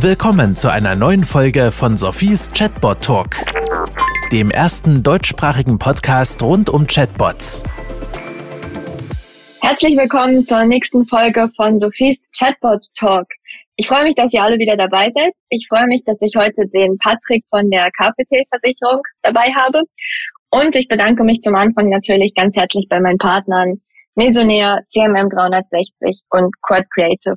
Willkommen 0.00 0.56
zu 0.56 0.70
einer 0.70 0.94
neuen 0.94 1.24
Folge 1.24 1.72
von 1.72 1.96
Sophies 1.96 2.50
Chatbot 2.52 3.02
Talk, 3.02 3.36
dem 4.30 4.50
ersten 4.50 5.02
deutschsprachigen 5.02 5.78
Podcast 5.78 6.42
rund 6.42 6.68
um 6.68 6.86
Chatbots. 6.86 7.62
Herzlich 9.62 9.96
willkommen 9.96 10.44
zur 10.44 10.66
nächsten 10.66 11.06
Folge 11.06 11.48
von 11.56 11.78
Sophies 11.78 12.30
Chatbot 12.38 12.84
Talk. 12.94 13.26
Ich 13.76 13.88
freue 13.88 14.04
mich, 14.04 14.14
dass 14.14 14.34
ihr 14.34 14.44
alle 14.44 14.58
wieder 14.58 14.76
dabei 14.76 15.10
seid. 15.14 15.32
Ich 15.48 15.66
freue 15.66 15.86
mich, 15.86 16.04
dass 16.04 16.18
ich 16.20 16.34
heute 16.36 16.68
den 16.68 16.98
Patrick 16.98 17.44
von 17.48 17.70
der 17.70 17.90
KPT-Versicherung 17.90 19.00
dabei 19.22 19.50
habe. 19.56 19.80
Und 20.50 20.76
ich 20.76 20.88
bedanke 20.88 21.24
mich 21.24 21.40
zum 21.40 21.54
Anfang 21.54 21.88
natürlich 21.88 22.34
ganz 22.34 22.54
herzlich 22.54 22.86
bei 22.90 23.00
meinen 23.00 23.18
Partnern 23.18 23.80
Mesonair, 24.14 24.82
CMM 24.86 25.30
360 25.30 26.20
und 26.30 26.54
Quad 26.60 26.84
Creative. 26.94 27.36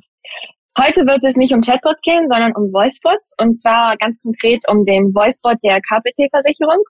Heute 0.78 1.04
wird 1.06 1.24
es 1.24 1.36
nicht 1.36 1.52
um 1.52 1.60
Chatbots 1.60 2.00
gehen, 2.00 2.28
sondern 2.28 2.52
um 2.54 2.72
Voicebots 2.72 3.34
und 3.38 3.58
zwar 3.58 3.96
ganz 3.96 4.20
konkret 4.22 4.62
um 4.68 4.84
den 4.84 5.12
Voicebot 5.14 5.58
der 5.64 5.80
KPT-Versicherung. 5.80 6.84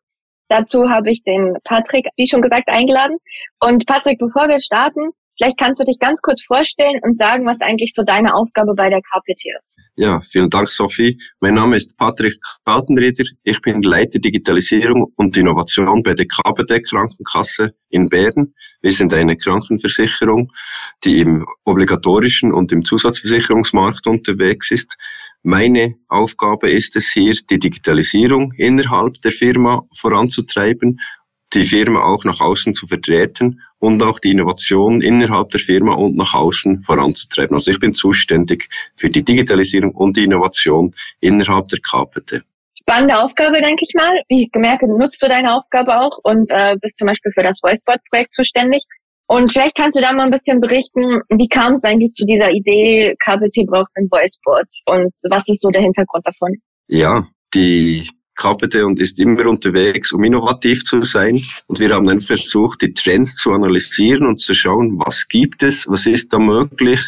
Dazu 0.49 0.91
habe 0.91 1.11
ich 1.11 1.23
den 1.23 1.57
Patrick, 1.65 2.07
wie 2.17 2.27
schon 2.27 2.43
gesagt, 2.43 2.69
eingeladen. 2.69 3.19
Und 3.61 3.87
Patrick, 3.87 4.19
bevor 4.19 4.49
wir 4.49 4.61
starten, 4.61 5.11
Vielleicht 5.41 5.59
kannst 5.59 5.81
du 5.81 5.85
dich 5.85 5.99
ganz 5.99 6.21
kurz 6.21 6.43
vorstellen 6.43 7.01
und 7.03 7.17
sagen, 7.17 7.47
was 7.47 7.63
eigentlich 7.63 7.93
so 7.95 8.03
deine 8.03 8.35
Aufgabe 8.35 8.75
bei 8.75 8.91
der 8.91 9.01
KPT 9.01 9.45
ist. 9.59 9.79
Ja, 9.97 10.21
vielen 10.21 10.51
Dank, 10.51 10.69
Sophie. 10.69 11.19
Mein 11.41 11.55
Name 11.55 11.77
ist 11.77 11.97
Patrick 11.97 12.37
Kaltenrieder. 12.67 13.25
Ich 13.43 13.63
bin 13.63 13.81
Leiter 13.81 14.19
Digitalisierung 14.19 15.11
und 15.17 15.39
Innovation 15.39 16.03
bei 16.03 16.13
der 16.13 16.27
KPT 16.27 16.87
Krankenkasse 16.87 17.73
in 17.89 18.11
Bern. 18.11 18.53
Wir 18.83 18.93
sind 18.93 19.15
eine 19.15 19.35
Krankenversicherung, 19.35 20.53
die 21.05 21.21
im 21.21 21.47
obligatorischen 21.65 22.53
und 22.53 22.71
im 22.71 22.85
Zusatzversicherungsmarkt 22.85 24.07
unterwegs 24.09 24.71
ist. 24.71 24.99
Meine 25.43 25.95
Aufgabe 26.09 26.69
ist 26.69 26.97
es 26.97 27.13
hier, 27.13 27.35
die 27.49 27.59
Digitalisierung 27.59 28.53
innerhalb 28.59 29.23
der 29.23 29.33
Firma 29.33 29.85
voranzutreiben 29.97 31.01
die 31.53 31.65
Firma 31.65 32.05
auch 32.05 32.25
nach 32.25 32.41
außen 32.41 32.75
zu 32.75 32.87
vertreten 32.87 33.61
und 33.79 34.03
auch 34.03 34.19
die 34.19 34.31
Innovation 34.31 35.01
innerhalb 35.01 35.51
der 35.51 35.61
Firma 35.61 35.95
und 35.95 36.17
nach 36.17 36.35
außen 36.35 36.83
voranzutreiben. 36.83 37.55
Also 37.55 37.73
ich 37.73 37.81
bin 37.81 37.93
zuständig 37.93 38.69
für 38.95 39.11
die 39.11 39.25
Digitalisierung 39.25 39.93
und 39.93 40.17
die 40.17 40.25
Innovation 40.25 40.95
innerhalb 41.21 41.69
der 41.69 41.81
KPT. 41.81 42.43
Spannende 42.79 43.23
Aufgabe, 43.23 43.61
denke 43.61 43.83
ich 43.83 43.95
mal. 43.95 44.11
Wie 44.29 44.49
gemerkt, 44.49 44.83
nutzt 44.83 45.23
du 45.23 45.29
deine 45.29 45.55
Aufgabe 45.55 45.99
auch 46.01 46.19
und 46.23 46.51
äh, 46.51 46.77
bist 46.81 46.99
zum 46.99 47.07
Beispiel 47.07 47.33
für 47.33 47.43
das 47.43 47.61
VoiceBot-Projekt 47.63 48.33
zuständig. 48.33 48.85
Und 49.27 49.53
vielleicht 49.53 49.77
kannst 49.77 49.97
du 49.97 50.03
da 50.03 50.13
mal 50.13 50.25
ein 50.25 50.31
bisschen 50.31 50.61
berichten, 50.61 51.21
wie 51.29 51.47
kam 51.47 51.75
es 51.75 51.85
eigentlich 51.85 52.13
zu 52.13 52.25
dieser 52.25 52.51
Idee, 52.51 53.15
KPT 53.21 53.67
braucht 53.67 53.91
ein 53.95 54.09
VoiceBot 54.11 54.67
und 54.87 55.13
was 55.31 55.47
ist 55.47 55.61
so 55.61 55.69
der 55.69 55.83
Hintergrund 55.83 56.27
davon? 56.27 56.57
Ja, 56.89 57.29
die 57.55 58.11
KPD 58.41 58.83
und 58.83 58.99
ist 58.99 59.21
immer 59.21 59.47
unterwegs, 59.47 60.13
um 60.13 60.25
innovativ 60.25 60.85
zu 60.85 61.03
sein. 61.03 61.45
Und 61.67 61.79
wir 61.79 61.95
haben 61.95 62.07
dann 62.07 62.21
versucht, 62.21 62.83
die 62.83 62.95
Trends 62.95 63.37
zu 63.37 63.53
analysieren 63.53 64.27
und 64.27 64.41
zu 64.41 64.55
schauen, 64.55 64.99
was 64.99 65.29
gibt 65.29 65.63
es, 65.63 65.87
was 65.89 66.07
ist 66.07 66.33
da 66.33 66.39
möglich. 66.39 67.01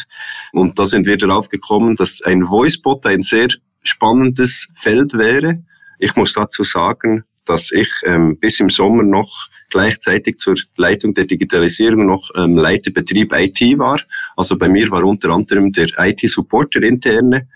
Und 0.51 0.77
da 0.77 0.85
sind 0.85 1.05
wir 1.07 1.17
darauf 1.17 1.49
gekommen, 1.49 1.95
dass 1.95 2.21
ein 2.21 2.43
Voicebot 2.43 3.05
ein 3.05 3.23
sehr 3.23 3.47
spannendes 3.81 4.67
Feld 4.75 5.15
wäre. 5.15 5.63
Ich 5.99 6.15
muss 6.15 6.33
dazu 6.33 6.63
sagen, 6.63 7.23
dass 7.45 7.71
ich 7.71 7.89
ähm, 8.05 8.37
bis 8.39 8.59
im 8.59 8.69
Sommer 8.69 9.03
noch 9.03 9.49
gleichzeitig 9.69 10.37
zur 10.37 10.55
Leitung 10.77 11.13
der 11.13 11.25
Digitalisierung 11.25 12.05
noch 12.05 12.29
ähm, 12.35 12.55
Leiterbetrieb 12.55 13.33
IT 13.33 13.59
war. 13.79 13.99
Also 14.37 14.57
bei 14.57 14.69
mir 14.69 14.89
war 14.91 15.03
unter 15.03 15.29
anderem 15.29 15.71
der 15.71 15.89
IT-Supporter 15.97 16.83
interne 16.83 17.47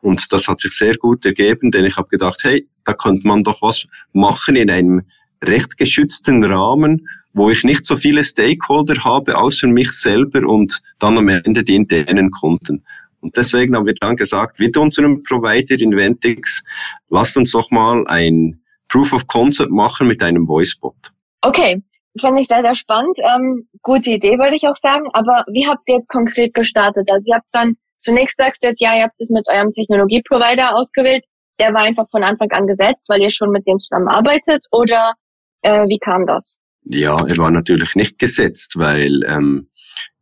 und 0.00 0.32
das 0.32 0.48
hat 0.48 0.60
sich 0.60 0.72
sehr 0.72 0.96
gut 0.96 1.24
ergeben, 1.24 1.70
denn 1.70 1.84
ich 1.84 1.96
habe 1.96 2.08
gedacht, 2.08 2.40
hey, 2.42 2.68
da 2.84 2.94
könnte 2.94 3.26
man 3.26 3.44
doch 3.44 3.62
was 3.62 3.86
machen 4.12 4.56
in 4.56 4.70
einem 4.70 5.02
recht 5.42 5.76
geschützten 5.76 6.44
Rahmen, 6.44 7.08
wo 7.32 7.50
ich 7.50 7.64
nicht 7.64 7.84
so 7.84 7.96
viele 7.96 8.24
Stakeholder 8.24 9.02
habe, 9.04 9.36
außer 9.36 9.66
mich 9.68 9.92
selber 9.92 10.46
und 10.46 10.80
dann 10.98 11.18
am 11.18 11.28
Ende 11.28 11.62
die 11.62 11.76
internen 11.76 12.30
Kunden. 12.30 12.84
Und 13.20 13.36
deswegen 13.36 13.74
haben 13.76 13.86
wir 13.86 13.94
dann 13.94 14.16
gesagt, 14.16 14.58
mit 14.58 14.76
unserem 14.76 15.22
Provider 15.22 15.80
Inventix, 15.80 16.62
lasst 17.08 17.36
uns 17.36 17.52
doch 17.52 17.70
mal 17.70 18.06
ein 18.06 18.60
Proof 18.88 19.12
of 19.12 19.26
Concept 19.26 19.70
machen 19.70 20.06
mit 20.06 20.22
einem 20.22 20.46
Voicebot. 20.46 21.12
Okay, 21.42 21.82
finde 22.20 22.42
ich 22.42 22.48
sehr, 22.48 22.62
sehr 22.62 22.74
spannend. 22.74 23.18
Ähm, 23.34 23.68
gute 23.82 24.10
Idee, 24.10 24.38
würde 24.38 24.56
ich 24.56 24.66
auch 24.66 24.76
sagen. 24.76 25.08
Aber 25.12 25.44
wie 25.52 25.66
habt 25.66 25.88
ihr 25.88 25.96
jetzt 25.96 26.08
konkret 26.08 26.54
gestartet? 26.54 27.10
Also 27.10 27.32
ihr 27.32 27.36
habt 27.36 27.48
dann 27.52 27.76
Zunächst 28.00 28.36
sagst 28.38 28.62
du 28.62 28.68
jetzt, 28.68 28.80
ja, 28.80 28.96
ihr 28.96 29.04
habt 29.04 29.20
es 29.20 29.30
mit 29.30 29.46
eurem 29.48 29.72
Technologieprovider 29.72 30.76
ausgewählt. 30.76 31.24
Der 31.60 31.74
war 31.74 31.82
einfach 31.82 32.08
von 32.10 32.22
Anfang 32.22 32.50
an 32.52 32.66
gesetzt, 32.66 33.06
weil 33.08 33.20
ihr 33.20 33.30
schon 33.30 33.50
mit 33.50 33.66
dem 33.66 33.78
zusammenarbeitet 33.78 34.64
oder 34.70 35.14
äh, 35.62 35.86
wie 35.88 35.98
kam 35.98 36.26
das? 36.26 36.58
Ja, 36.84 37.26
er 37.26 37.36
war 37.36 37.50
natürlich 37.50 37.94
nicht 37.96 38.18
gesetzt, 38.18 38.74
weil 38.76 39.22
ähm, 39.26 39.68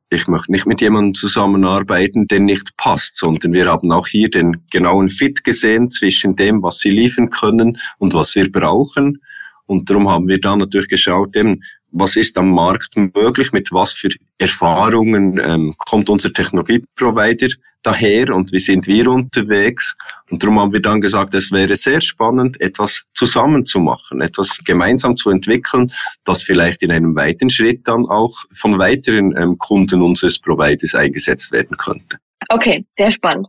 ich 0.08 0.26
möchte 0.28 0.52
nicht 0.52 0.66
mit 0.66 0.80
jemandem 0.80 1.14
zusammenarbeiten, 1.14 2.26
der 2.26 2.40
nicht 2.40 2.76
passt, 2.76 3.16
sondern 3.16 3.52
wir 3.52 3.66
haben 3.66 3.90
auch 3.92 4.06
hier 4.06 4.30
den 4.30 4.64
genauen 4.70 5.08
Fit 5.08 5.44
gesehen 5.44 5.90
zwischen 5.90 6.36
dem, 6.36 6.62
was 6.62 6.78
sie 6.78 6.90
liefern 6.90 7.30
können 7.30 7.78
und 7.98 8.14
was 8.14 8.34
wir 8.34 8.50
brauchen. 8.50 9.20
Und 9.66 9.90
darum 9.90 10.08
haben 10.08 10.28
wir 10.28 10.40
dann 10.40 10.60
natürlich 10.60 10.88
geschaut, 10.88 11.36
eben, 11.36 11.62
was 11.90 12.16
ist 12.16 12.36
am 12.36 12.50
Markt 12.50 12.96
möglich, 12.96 13.52
mit 13.52 13.72
was 13.72 13.92
für 13.94 14.08
Erfahrungen 14.38 15.38
ähm, 15.38 15.74
kommt 15.78 16.08
unser 16.08 16.32
Technologieprovider 16.32 17.48
daher 17.82 18.34
und 18.34 18.52
wie 18.52 18.58
sind 18.58 18.86
wir 18.86 19.08
unterwegs. 19.08 19.96
Und 20.30 20.42
darum 20.42 20.58
haben 20.58 20.72
wir 20.72 20.82
dann 20.82 21.00
gesagt, 21.00 21.34
es 21.34 21.52
wäre 21.52 21.76
sehr 21.76 22.00
spannend, 22.00 22.60
etwas 22.60 23.04
zusammen 23.14 23.64
zu 23.64 23.78
machen, 23.78 24.20
etwas 24.20 24.58
gemeinsam 24.64 25.16
zu 25.16 25.30
entwickeln, 25.30 25.92
das 26.24 26.42
vielleicht 26.42 26.82
in 26.82 26.90
einem 26.90 27.14
weiteren 27.14 27.48
Schritt 27.48 27.86
dann 27.86 28.04
auch 28.06 28.36
von 28.52 28.78
weiteren 28.78 29.36
ähm, 29.36 29.56
Kunden 29.58 30.02
unseres 30.02 30.38
Providers 30.38 30.94
eingesetzt 30.94 31.52
werden 31.52 31.76
könnte. 31.76 32.18
Okay, 32.48 32.84
sehr 32.94 33.10
spannend. 33.10 33.48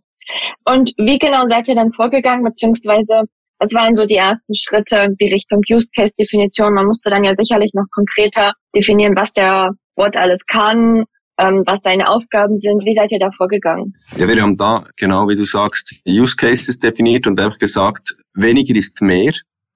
Und 0.66 0.94
wie 0.97 1.17
genau 1.17 1.47
seid 1.47 1.67
ihr 1.67 1.75
dann 1.75 1.91
vorgegangen, 1.91 2.44
beziehungsweise 2.44 3.23
was 3.59 3.73
waren 3.73 3.95
so 3.95 4.06
die 4.06 4.16
ersten 4.16 4.56
Schritte 4.56 4.97
irgendwie 4.97 5.34
Richtung 5.34 5.62
Use 5.69 5.90
Case 5.95 6.13
Definition? 6.18 6.73
Man 6.73 6.85
musste 6.85 7.09
dann 7.09 7.23
ja 7.23 7.34
sicherlich 7.38 7.72
noch 7.73 7.85
konkreter 7.91 8.53
definieren, 8.75 9.16
was 9.16 9.34
der 9.34 9.72
Bot 9.95 10.16
alles 10.16 10.45
kann, 10.45 11.03
ähm, 11.40 11.63
was 11.66 11.81
seine 11.81 12.07
Aufgaben 12.07 12.57
sind. 12.57 12.84
Wie 12.85 12.94
seid 12.94 13.12
ihr 13.12 13.19
da 13.19 13.29
vorgegangen? 13.31 13.96
Ja, 14.17 14.28
wir 14.28 14.41
haben 14.41 14.57
da, 14.57 14.85
genau 14.96 15.28
wie 15.28 15.35
du 15.35 15.46
sagst, 15.46 15.96
Use 16.07 16.35
Cases 16.35 16.78
definiert 16.78 17.28
und 17.28 17.40
einfach 17.40 17.57
gesagt, 17.57 18.16
weniger 18.34 18.75
ist 18.75 19.01
mehr. 19.01 19.34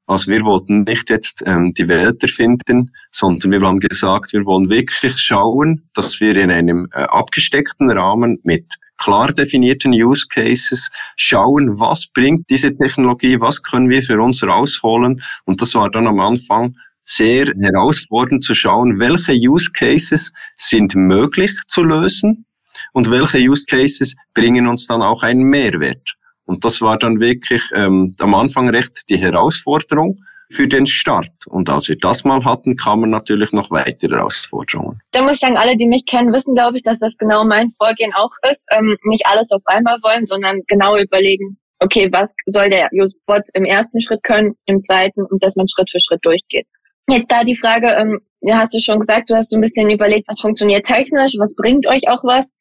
Also 0.07 0.31
wir 0.31 0.43
wollten 0.43 0.83
nicht 0.83 1.09
jetzt 1.09 1.41
ähm, 1.45 1.73
die 1.73 1.87
Welt 1.87 2.21
erfinden, 2.21 2.91
sondern 3.11 3.51
wir 3.51 3.61
haben 3.61 3.79
gesagt, 3.79 4.33
wir 4.33 4.45
wollen 4.45 4.69
wirklich 4.69 5.17
schauen, 5.17 5.87
dass 5.93 6.19
wir 6.19 6.35
in 6.35 6.51
einem 6.51 6.87
äh, 6.93 7.03
abgesteckten 7.03 7.89
Rahmen 7.89 8.39
mit 8.43 8.65
klar 9.01 9.33
definierten 9.33 9.91
Use 9.93 10.27
Cases 10.29 10.89
schauen, 11.15 11.79
was 11.79 12.07
bringt 12.07 12.49
diese 12.49 12.73
Technologie, 12.73 13.39
was 13.39 13.63
können 13.63 13.89
wir 13.89 14.03
für 14.03 14.21
uns 14.21 14.43
rausholen. 14.43 15.21
Und 15.45 15.61
das 15.61 15.73
war 15.73 15.89
dann 15.89 16.07
am 16.07 16.19
Anfang 16.19 16.75
sehr 17.03 17.47
herausfordernd 17.59 18.43
zu 18.43 18.53
schauen, 18.53 18.99
welche 18.99 19.33
Use 19.33 19.71
Cases 19.71 20.31
sind 20.57 20.95
möglich 20.95 21.51
zu 21.67 21.83
lösen 21.83 22.45
und 22.93 23.09
welche 23.09 23.39
Use 23.39 23.65
Cases 23.67 24.15
bringen 24.33 24.67
uns 24.67 24.85
dann 24.87 25.01
auch 25.01 25.23
einen 25.23 25.43
Mehrwert. 25.43 26.15
Und 26.45 26.63
das 26.63 26.81
war 26.81 26.97
dann 26.99 27.19
wirklich 27.19 27.63
ähm, 27.73 28.13
am 28.19 28.35
Anfang 28.35 28.69
recht 28.69 29.09
die 29.09 29.17
Herausforderung 29.17 30.19
für 30.51 30.67
den 30.67 30.85
Start. 30.85 31.31
Und 31.47 31.69
als 31.69 31.87
wir 31.89 31.97
das 31.97 32.23
mal 32.23 32.43
hatten, 32.43 32.75
kamen 32.75 33.09
natürlich 33.09 33.51
noch 33.51 33.71
weitere 33.71 34.15
Herausforderungen. 34.15 34.99
Da 35.11 35.21
muss 35.21 35.33
ich 35.33 35.39
sagen, 35.39 35.57
alle, 35.57 35.75
die 35.75 35.87
mich 35.87 36.05
kennen, 36.05 36.33
wissen, 36.33 36.55
glaube 36.55 36.77
ich, 36.77 36.83
dass 36.83 36.99
das 36.99 37.17
genau 37.17 37.45
mein 37.45 37.71
Vorgehen 37.71 38.13
auch 38.13 38.31
ist. 38.49 38.67
Ähm, 38.71 38.97
nicht 39.03 39.25
alles 39.25 39.51
auf 39.51 39.61
einmal 39.65 39.97
wollen, 40.03 40.25
sondern 40.25 40.61
genau 40.67 40.97
überlegen, 40.97 41.57
okay, 41.79 42.09
was 42.11 42.33
soll 42.45 42.69
der 42.69 42.89
Usebot 42.93 43.43
im 43.53 43.65
ersten 43.65 44.01
Schritt 44.01 44.23
können, 44.23 44.53
im 44.65 44.79
zweiten 44.79 45.23
und 45.23 45.43
dass 45.43 45.55
man 45.55 45.67
Schritt 45.67 45.89
für 45.89 45.99
Schritt 45.99 46.23
durchgeht. 46.23 46.67
Jetzt 47.09 47.31
da 47.31 47.43
die 47.43 47.57
Frage, 47.57 47.87
ähm, 47.99 48.19
hast 48.49 48.73
du 48.73 48.79
schon 48.79 48.99
gesagt, 48.99 49.29
du 49.29 49.35
hast 49.35 49.49
so 49.49 49.57
ein 49.57 49.61
bisschen 49.61 49.89
überlegt, 49.89 50.27
was 50.27 50.39
funktioniert 50.39 50.85
technisch, 50.85 51.33
was 51.39 51.55
bringt 51.55 51.87
euch 51.87 52.07
auch 52.07 52.23
was. 52.23 52.51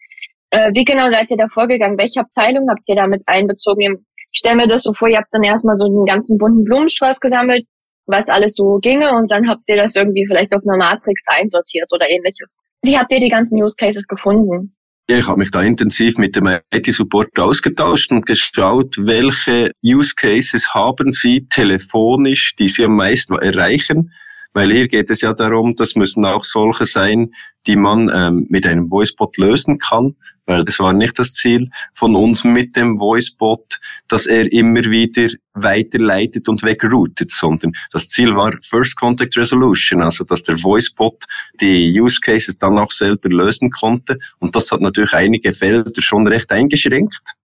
Äh, 0.50 0.70
wie 0.74 0.84
genau 0.84 1.10
seid 1.10 1.30
ihr 1.30 1.36
da 1.36 1.46
vorgegangen? 1.48 1.98
Welche 1.98 2.20
Abteilung 2.20 2.66
habt 2.68 2.88
ihr 2.88 2.96
damit 2.96 3.22
einbezogen? 3.26 4.06
Ich 4.32 4.38
stelle 4.38 4.56
mir 4.56 4.66
das 4.66 4.82
so 4.82 4.92
vor, 4.92 5.08
ihr 5.08 5.18
habt 5.18 5.32
dann 5.32 5.42
erstmal 5.42 5.76
so 5.76 5.86
einen 5.86 6.04
ganzen 6.06 6.38
bunten 6.38 6.64
Blumenstrauß 6.64 7.20
gesammelt, 7.20 7.66
was 8.10 8.28
alles 8.28 8.54
so 8.54 8.78
ginge 8.80 9.10
und 9.10 9.30
dann 9.30 9.48
habt 9.48 9.62
ihr 9.66 9.76
das 9.76 9.96
irgendwie 9.96 10.26
vielleicht 10.26 10.52
auf 10.52 10.62
einer 10.66 10.76
Matrix 10.76 11.24
einsortiert 11.28 11.88
oder 11.92 12.08
ähnliches. 12.08 12.56
Wie 12.82 12.96
habt 12.96 13.12
ihr 13.12 13.20
die 13.20 13.28
ganzen 13.28 13.62
Use 13.62 13.76
Cases 13.76 14.06
gefunden? 14.06 14.74
Ja, 15.08 15.18
ich 15.18 15.26
habe 15.26 15.38
mich 15.38 15.50
da 15.50 15.60
intensiv 15.60 16.18
mit 16.18 16.36
dem 16.36 16.46
IT-Support 16.72 17.36
ausgetauscht 17.38 18.12
und 18.12 18.26
geschaut, 18.26 18.94
welche 18.96 19.72
Use 19.84 20.14
Cases 20.14 20.72
haben 20.72 21.12
Sie 21.12 21.46
telefonisch, 21.48 22.54
die 22.56 22.68
Sie 22.68 22.84
am 22.84 22.94
meisten 22.94 23.34
erreichen. 23.34 24.12
Weil 24.52 24.72
hier 24.72 24.88
geht 24.88 25.10
es 25.10 25.20
ja 25.20 25.32
darum, 25.32 25.76
das 25.76 25.94
müssen 25.94 26.24
auch 26.24 26.44
solche 26.44 26.84
sein, 26.84 27.32
die 27.66 27.76
man 27.76 28.10
ähm, 28.12 28.46
mit 28.48 28.66
einem 28.66 28.90
Voicebot 28.90 29.36
lösen 29.36 29.78
kann, 29.78 30.16
weil 30.46 30.64
es 30.66 30.80
war 30.80 30.92
nicht 30.92 31.18
das 31.18 31.34
Ziel 31.34 31.70
von 31.94 32.16
uns 32.16 32.42
mit 32.42 32.74
dem 32.74 32.98
Voicebot, 32.98 33.78
dass 34.08 34.26
er 34.26 34.50
immer 34.50 34.84
wieder 34.84 35.28
weiterleitet 35.52 36.48
und 36.48 36.62
wegroutet, 36.62 37.30
sondern 37.30 37.72
das 37.92 38.08
Ziel 38.08 38.34
war 38.34 38.52
First 38.62 38.96
Contact 38.96 39.36
Resolution, 39.36 40.02
also 40.02 40.24
dass 40.24 40.42
der 40.42 40.62
Voicebot 40.62 41.24
die 41.60 42.00
Use 42.00 42.20
Cases 42.20 42.56
dann 42.56 42.78
auch 42.78 42.90
selber 42.90 43.28
lösen 43.28 43.70
konnte. 43.70 44.18
Und 44.38 44.56
das 44.56 44.72
hat 44.72 44.80
natürlich 44.80 45.12
einige 45.12 45.52
Felder 45.52 45.90
schon 46.00 46.26
recht 46.26 46.50
eingeschränkt 46.50 47.36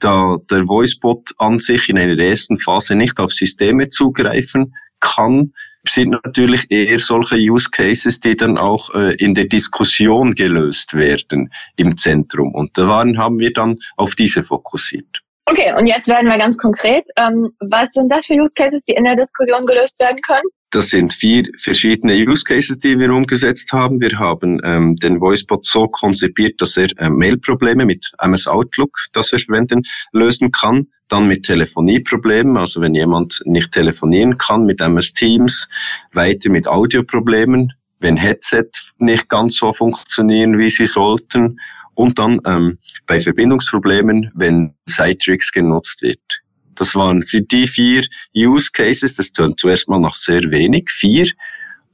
da 0.00 0.36
der 0.50 0.66
Voicebot 0.66 1.30
an 1.38 1.58
sich 1.58 1.88
in 1.88 1.98
einer 1.98 2.18
ersten 2.18 2.58
Phase 2.58 2.96
nicht 2.96 3.18
auf 3.20 3.32
Systeme 3.32 3.88
zugreifen 3.88 4.74
kann, 4.98 5.52
sind 5.84 6.10
natürlich 6.10 6.70
eher 6.70 6.98
solche 6.98 7.36
Use 7.36 7.70
Cases, 7.70 8.20
die 8.20 8.36
dann 8.36 8.58
auch 8.58 8.94
äh, 8.94 9.14
in 9.14 9.34
der 9.34 9.46
Diskussion 9.46 10.34
gelöst 10.34 10.94
werden 10.94 11.50
im 11.76 11.96
Zentrum. 11.96 12.54
Und 12.54 12.76
da 12.76 12.86
waren, 12.88 13.18
haben 13.18 13.38
wir 13.38 13.52
dann 13.52 13.76
auf 13.96 14.14
diese 14.14 14.42
fokussiert. 14.42 15.20
Okay, 15.46 15.72
und 15.76 15.86
jetzt 15.86 16.06
werden 16.06 16.28
wir 16.28 16.38
ganz 16.38 16.56
konkret. 16.58 17.04
Ähm, 17.16 17.50
was 17.58 17.90
sind 17.92 18.08
das 18.08 18.26
für 18.26 18.34
Use 18.34 18.52
Cases, 18.54 18.82
die 18.84 18.92
in 18.92 19.04
der 19.04 19.16
Diskussion 19.16 19.66
gelöst 19.66 19.98
werden 19.98 20.20
können? 20.24 20.46
Das 20.70 20.90
sind 20.90 21.12
vier 21.12 21.48
verschiedene 21.58 22.14
Use 22.14 22.44
Cases, 22.44 22.78
die 22.78 22.96
wir 22.96 23.10
umgesetzt 23.10 23.72
haben. 23.72 24.00
Wir 24.00 24.16
haben 24.18 24.60
ähm, 24.62 24.94
den 24.96 25.20
Voicebot 25.20 25.64
so 25.64 25.88
konzipiert, 25.88 26.60
dass 26.60 26.76
er 26.76 26.88
äh, 26.98 27.10
Mailprobleme 27.10 27.84
mit 27.84 28.12
MS 28.20 28.46
Outlook, 28.46 28.96
das 29.12 29.32
wir 29.32 29.40
verwenden, 29.40 29.82
lösen 30.12 30.52
kann. 30.52 30.86
Dann 31.10 31.28
mit 31.28 31.42
Telefonieproblemen, 31.42 32.56
also 32.56 32.80
wenn 32.80 32.94
jemand 32.94 33.42
nicht 33.44 33.72
telefonieren 33.72 34.38
kann 34.38 34.64
mit 34.64 34.80
MS 34.80 35.12
Teams, 35.12 35.68
weiter 36.12 36.50
mit 36.50 36.66
Audioproblemen, 36.66 37.74
wenn 37.98 38.16
Headset 38.16 38.70
nicht 38.98 39.28
ganz 39.28 39.56
so 39.56 39.72
funktionieren, 39.72 40.56
wie 40.56 40.70
sie 40.70 40.86
sollten. 40.86 41.60
Und 41.94 42.18
dann 42.18 42.40
ähm, 42.46 42.78
bei 43.06 43.20
Verbindungsproblemen, 43.20 44.30
wenn 44.34 44.74
Citrix 44.88 45.52
genutzt 45.52 46.00
wird. 46.00 46.20
Das 46.76 46.94
waren 46.94 47.20
die 47.20 47.66
vier 47.66 48.04
Use 48.34 48.70
Cases. 48.72 49.14
Das 49.14 49.32
tun 49.32 49.54
zuerst 49.56 49.88
mal 49.88 49.98
noch 49.98 50.16
sehr 50.16 50.50
wenig, 50.50 50.90
vier. 50.90 51.26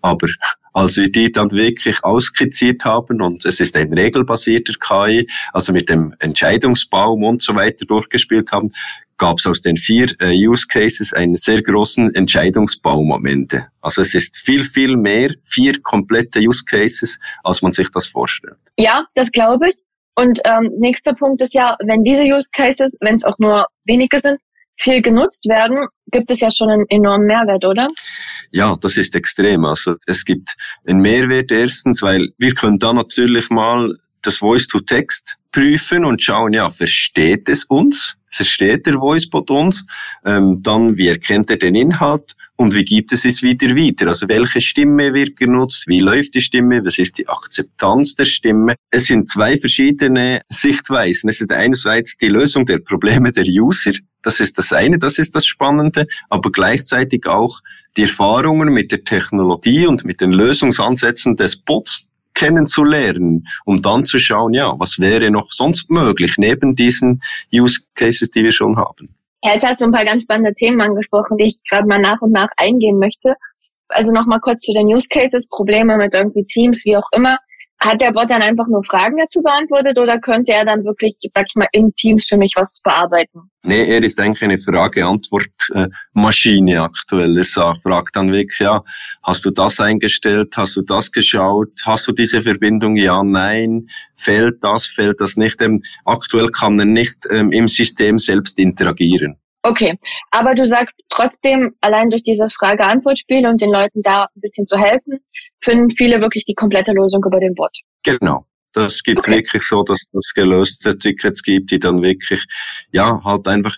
Aber 0.06 0.29
als 0.73 0.97
wir 0.97 1.11
die 1.11 1.32
dann 1.32 1.50
wirklich 1.50 2.05
ausskizziert 2.05 2.85
haben 2.85 3.20
und 3.20 3.44
es 3.44 3.58
ist 3.58 3.76
ein 3.76 3.93
regelbasierter 3.93 4.75
KI, 4.75 5.26
also 5.53 5.73
mit 5.73 5.88
dem 5.88 6.14
Entscheidungsbaum 6.20 7.25
und 7.25 7.43
so 7.43 7.56
weiter 7.56 7.85
durchgespielt 7.87 8.53
haben, 8.53 8.70
gab 9.17 9.38
es 9.38 9.47
aus 9.47 9.62
den 9.62 9.76
vier 9.76 10.08
äh, 10.20 10.47
Use 10.47 10.67
Cases 10.69 11.12
einen 11.12 11.37
sehr 11.37 11.61
großen 11.62 12.14
Entscheidungsbaum 12.14 13.11
am 13.11 13.26
Ende. 13.26 13.67
Also 13.81 14.03
es 14.03 14.14
ist 14.14 14.37
viel, 14.37 14.62
viel 14.62 14.97
mehr, 14.97 15.31
vier 15.43 15.81
komplette 15.82 16.38
Use 16.41 16.64
Cases, 16.64 17.19
als 17.43 17.62
man 17.62 17.73
sich 17.73 17.88
das 17.93 18.06
vorstellt. 18.06 18.59
Ja, 18.79 19.06
das 19.14 19.32
glaube 19.32 19.70
ich. 19.70 19.76
Und 20.14 20.41
ähm, 20.44 20.70
nächster 20.79 21.14
Punkt 21.14 21.43
ist 21.43 21.55
ja, 21.55 21.76
wenn 21.85 22.05
diese 22.05 22.23
Use 22.23 22.49
Cases, 22.52 22.97
wenn 23.00 23.17
es 23.17 23.25
auch 23.25 23.38
nur 23.38 23.67
wenige 23.87 24.20
sind, 24.20 24.38
viel 24.78 25.02
genutzt 25.02 25.46
werden, 25.49 25.87
gibt 26.11 26.31
es 26.31 26.40
ja 26.40 26.49
schon 26.50 26.70
einen 26.70 26.84
enormen 26.88 27.26
Mehrwert, 27.26 27.64
oder? 27.64 27.88
Ja, 28.52 28.76
das 28.81 28.96
ist 28.96 29.14
extrem. 29.14 29.64
Also 29.64 29.96
es 30.06 30.25
gibt 30.25 30.55
einen 30.87 31.00
Mehrwert 31.00 31.50
erstens, 31.50 32.02
weil 32.02 32.28
wir 32.38 32.55
können 32.55 32.78
da 32.78 32.93
natürlich 32.93 33.50
mal 33.50 33.96
das 34.23 34.38
Voice-to-Text 34.38 35.37
prüfen 35.52 36.05
und 36.05 36.23
schauen, 36.23 36.52
ja, 36.52 36.69
versteht 36.69 37.49
es 37.49 37.64
uns? 37.64 38.17
Versteht 38.37 38.87
der 38.87 39.00
Voicebot 39.00 39.50
uns? 39.50 39.87
Ähm, 40.25 40.62
dann, 40.62 40.97
wie 40.97 41.09
erkennt 41.09 41.50
er 41.50 41.56
den 41.56 41.75
Inhalt? 41.75 42.37
Und 42.56 42.75
wie 42.75 42.85
gibt 42.85 43.12
es 43.12 43.25
es 43.25 43.43
wieder 43.43 43.75
wieder? 43.75 44.09
Also 44.09 44.29
welche 44.29 44.61
Stimme 44.61 45.12
wird 45.12 45.37
genutzt? 45.37 45.85
Wie 45.87 46.00
läuft 46.00 46.35
die 46.35 46.41
Stimme? 46.41 46.85
Was 46.85 46.99
ist 46.99 47.19
die 47.19 47.29
Akzeptanz 47.29 48.15
der 48.15 48.25
Stimme? 48.25 48.77
Es 48.91 49.06
sind 49.06 49.29
zwei 49.29 49.59
verschiedene 49.59 50.41
Sichtweisen. 50.49 51.29
Es 51.29 51.41
ist 51.41 51.53
einerseits 51.53 52.17
die 52.17 52.29
Lösung 52.29 52.65
der 52.65 52.79
Probleme 52.79 53.31
der 53.31 53.44
User. 53.44 53.93
Das 54.23 54.41
ist 54.41 54.56
das 54.56 54.73
eine, 54.73 54.99
das 54.99 55.19
ist 55.19 55.35
das 55.35 55.47
Spannende. 55.47 56.06
Aber 56.31 56.50
gleichzeitig 56.50 57.27
auch 57.27 57.61
die 57.97 58.03
Erfahrungen 58.03 58.71
mit 58.71 58.91
der 58.91 59.05
Technologie 59.05 59.87
und 59.87 60.05
mit 60.05 60.21
den 60.21 60.33
Lösungsansätzen 60.33 61.37
des 61.37 61.56
Bots 61.56 62.06
kennenzulernen, 62.37 63.44
um 63.65 63.83
dann 63.83 64.05
zu 64.05 64.21
schauen, 64.21 64.55
ja, 64.55 64.79
was 64.79 65.00
wäre 65.00 65.31
noch 65.33 65.50
sonst 65.50 65.91
möglich 65.91 66.35
neben 66.38 66.77
diesen 66.77 67.21
Use 67.53 67.81
Cases, 67.97 68.31
die 68.31 68.44
wir 68.44 68.53
schon 68.53 68.77
haben. 68.77 69.09
Ja, 69.43 69.55
jetzt 69.55 69.67
hast 69.67 69.81
du 69.81 69.87
ein 69.87 69.93
paar 69.93 70.05
ganz 70.05 70.23
spannende 70.23 70.55
Themen 70.55 70.81
angesprochen, 70.81 71.37
die 71.38 71.47
ich 71.47 71.61
gerade 71.69 71.88
mal 71.88 72.00
nach 72.00 72.21
und 72.21 72.33
nach 72.33 72.49
eingehen 72.56 72.99
möchte. 72.99 73.35
Also 73.88 74.12
nochmal 74.12 74.41
kurz 74.41 74.62
zu 74.62 74.73
den 74.73 74.87
Use 74.87 75.09
Cases, 75.09 75.49
Probleme 75.49 75.97
mit 75.97 76.15
irgendwie 76.15 76.44
Teams, 76.44 76.85
wie 76.85 76.97
auch 76.97 77.09
immer. 77.12 77.38
Hat 77.78 78.00
der 78.00 78.11
Bot 78.11 78.31
dann 78.31 78.40
einfach 78.40 78.67
nur 78.69 78.82
Fragen 78.84 79.19
dazu 79.19 79.43
beantwortet 79.43 79.99
oder 79.99 80.19
könnte 80.19 80.52
er 80.52 80.64
dann 80.64 80.82
wirklich, 80.84 81.12
sag 81.31 81.44
ich 81.49 81.56
mal, 81.56 81.69
in 81.73 81.93
Teams 81.93 82.25
für 82.26 82.38
mich 82.38 82.55
was 82.56 82.81
bearbeiten? 82.82 83.50
Nee, 83.62 83.87
er 83.87 84.02
ist 84.02 84.19
eigentlich 84.19 84.43
eine 84.43 84.56
Frage-Antwort-Maschine 84.58 86.82
aktuell. 86.82 87.37
Er 87.37 87.44
fragt 87.82 88.17
dann 88.17 88.32
wirklich, 88.32 88.61
ja, 88.61 88.82
hast 89.23 89.44
du 89.44 89.50
das 89.50 89.78
eingestellt? 89.78 90.56
Hast 90.56 90.76
du 90.76 90.82
das 90.82 91.12
geschaut? 91.12 91.82
Hast 91.84 92.08
du 92.08 92.12
diese 92.12 92.40
Verbindung? 92.43 92.96
Ja, 92.96 93.23
nein. 93.23 93.88
Fällt 94.14 94.64
das? 94.64 94.87
Fällt 94.87 95.20
das 95.20 95.37
nicht? 95.37 95.61
Ähm, 95.61 95.82
aktuell 96.05 96.49
kann 96.49 96.78
er 96.78 96.87
nicht 96.87 97.26
ähm, 97.31 97.52
im 97.52 97.69
System 97.69 98.19
selbst 98.19 98.58
interagieren. 98.58 99.37
Okay, 99.66 99.98
aber 100.30 100.54
du 100.54 100.64
sagst 100.64 101.02
trotzdem, 101.08 101.74
allein 101.80 102.08
durch 102.08 102.22
dieses 102.22 102.54
Frage-Antwort-Spiel 102.54 103.48
und 103.48 103.60
den 103.60 103.72
Leuten 103.72 104.00
da 104.00 104.24
ein 104.24 104.40
bisschen 104.40 104.64
zu 104.64 104.78
helfen, 104.78 105.18
finden 105.60 105.90
viele 105.90 106.20
wirklich 106.20 106.44
die 106.44 106.54
komplette 106.54 106.92
Lösung 106.92 107.20
über 107.26 107.40
den 107.40 107.52
Bot. 107.54 107.76
Genau. 108.04 108.46
Das 108.74 109.02
gibt 109.02 109.18
okay. 109.18 109.38
wirklich 109.38 109.64
so, 109.64 109.82
dass 109.82 110.04
es 110.12 110.34
gelöste 110.34 110.96
Tickets 110.96 111.42
gibt, 111.42 111.72
die 111.72 111.80
dann 111.80 112.00
wirklich, 112.00 112.44
ja, 112.92 113.20
halt 113.24 113.48
einfach 113.48 113.76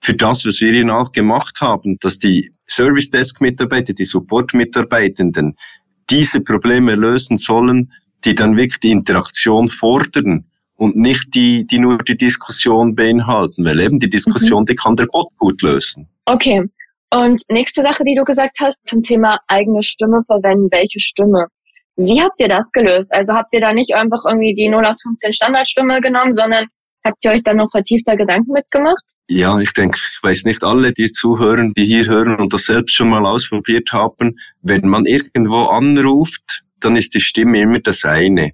für 0.00 0.14
das, 0.14 0.46
was 0.46 0.60
wir 0.60 0.72
ihnen 0.72 0.90
auch 0.90 1.10
gemacht 1.10 1.60
haben, 1.60 1.98
dass 2.00 2.18
die 2.18 2.54
Service 2.68 3.10
Desk 3.10 3.40
Mitarbeiter, 3.40 3.92
die 3.92 4.04
Support 4.04 4.54
Mitarbeitenden 4.54 5.56
diese 6.10 6.40
Probleme 6.40 6.94
lösen 6.94 7.38
sollen, 7.38 7.90
die 8.24 8.36
dann 8.36 8.56
wirklich 8.56 8.78
die 8.80 8.92
Interaktion 8.92 9.66
fordern 9.66 10.44
und 10.76 10.96
nicht 10.96 11.34
die, 11.34 11.66
die 11.66 11.78
nur 11.78 11.98
die 11.98 12.16
Diskussion 12.16 12.94
beinhalten, 12.94 13.64
weil 13.64 13.80
eben 13.80 13.98
die 13.98 14.10
Diskussion, 14.10 14.62
mhm. 14.62 14.66
die 14.66 14.74
kann 14.74 14.96
der 14.96 15.06
Bot 15.06 15.28
gut 15.38 15.62
lösen. 15.62 16.08
Okay. 16.26 16.62
Und 17.10 17.42
nächste 17.48 17.82
Sache, 17.82 18.02
die 18.04 18.16
du 18.16 18.24
gesagt 18.24 18.58
hast, 18.60 18.84
zum 18.86 19.02
Thema 19.02 19.38
eigene 19.46 19.82
Stimme 19.82 20.22
verwenden, 20.26 20.68
welche 20.72 20.98
Stimme? 20.98 21.46
Wie 21.96 22.20
habt 22.20 22.40
ihr 22.40 22.48
das 22.48 22.70
gelöst? 22.72 23.14
Also 23.14 23.34
habt 23.34 23.54
ihr 23.54 23.60
da 23.60 23.72
nicht 23.72 23.94
einfach 23.94 24.24
irgendwie 24.26 24.52
die 24.54 24.68
0815 24.68 25.32
Standardstimme 25.32 26.00
genommen, 26.00 26.34
sondern 26.34 26.66
habt 27.04 27.24
ihr 27.24 27.30
euch 27.30 27.42
da 27.44 27.54
noch 27.54 27.70
vertiefter 27.70 28.16
Gedanken 28.16 28.52
mitgemacht? 28.52 29.04
Ja, 29.28 29.60
ich 29.60 29.72
denke, 29.72 29.98
ich 29.98 30.22
weiß 30.22 30.44
nicht 30.44 30.64
alle, 30.64 30.92
die 30.92 31.12
zuhören, 31.12 31.72
die 31.74 31.86
hier 31.86 32.06
hören 32.06 32.36
und 32.40 32.52
das 32.52 32.66
selbst 32.66 32.94
schon 32.94 33.10
mal 33.10 33.24
ausprobiert 33.24 33.92
haben. 33.92 34.36
Wenn 34.60 34.88
man 34.88 35.06
irgendwo 35.06 35.66
anruft, 35.66 36.64
dann 36.80 36.96
ist 36.96 37.14
die 37.14 37.20
Stimme 37.20 37.60
immer 37.60 37.78
das 37.78 38.04
eine. 38.04 38.52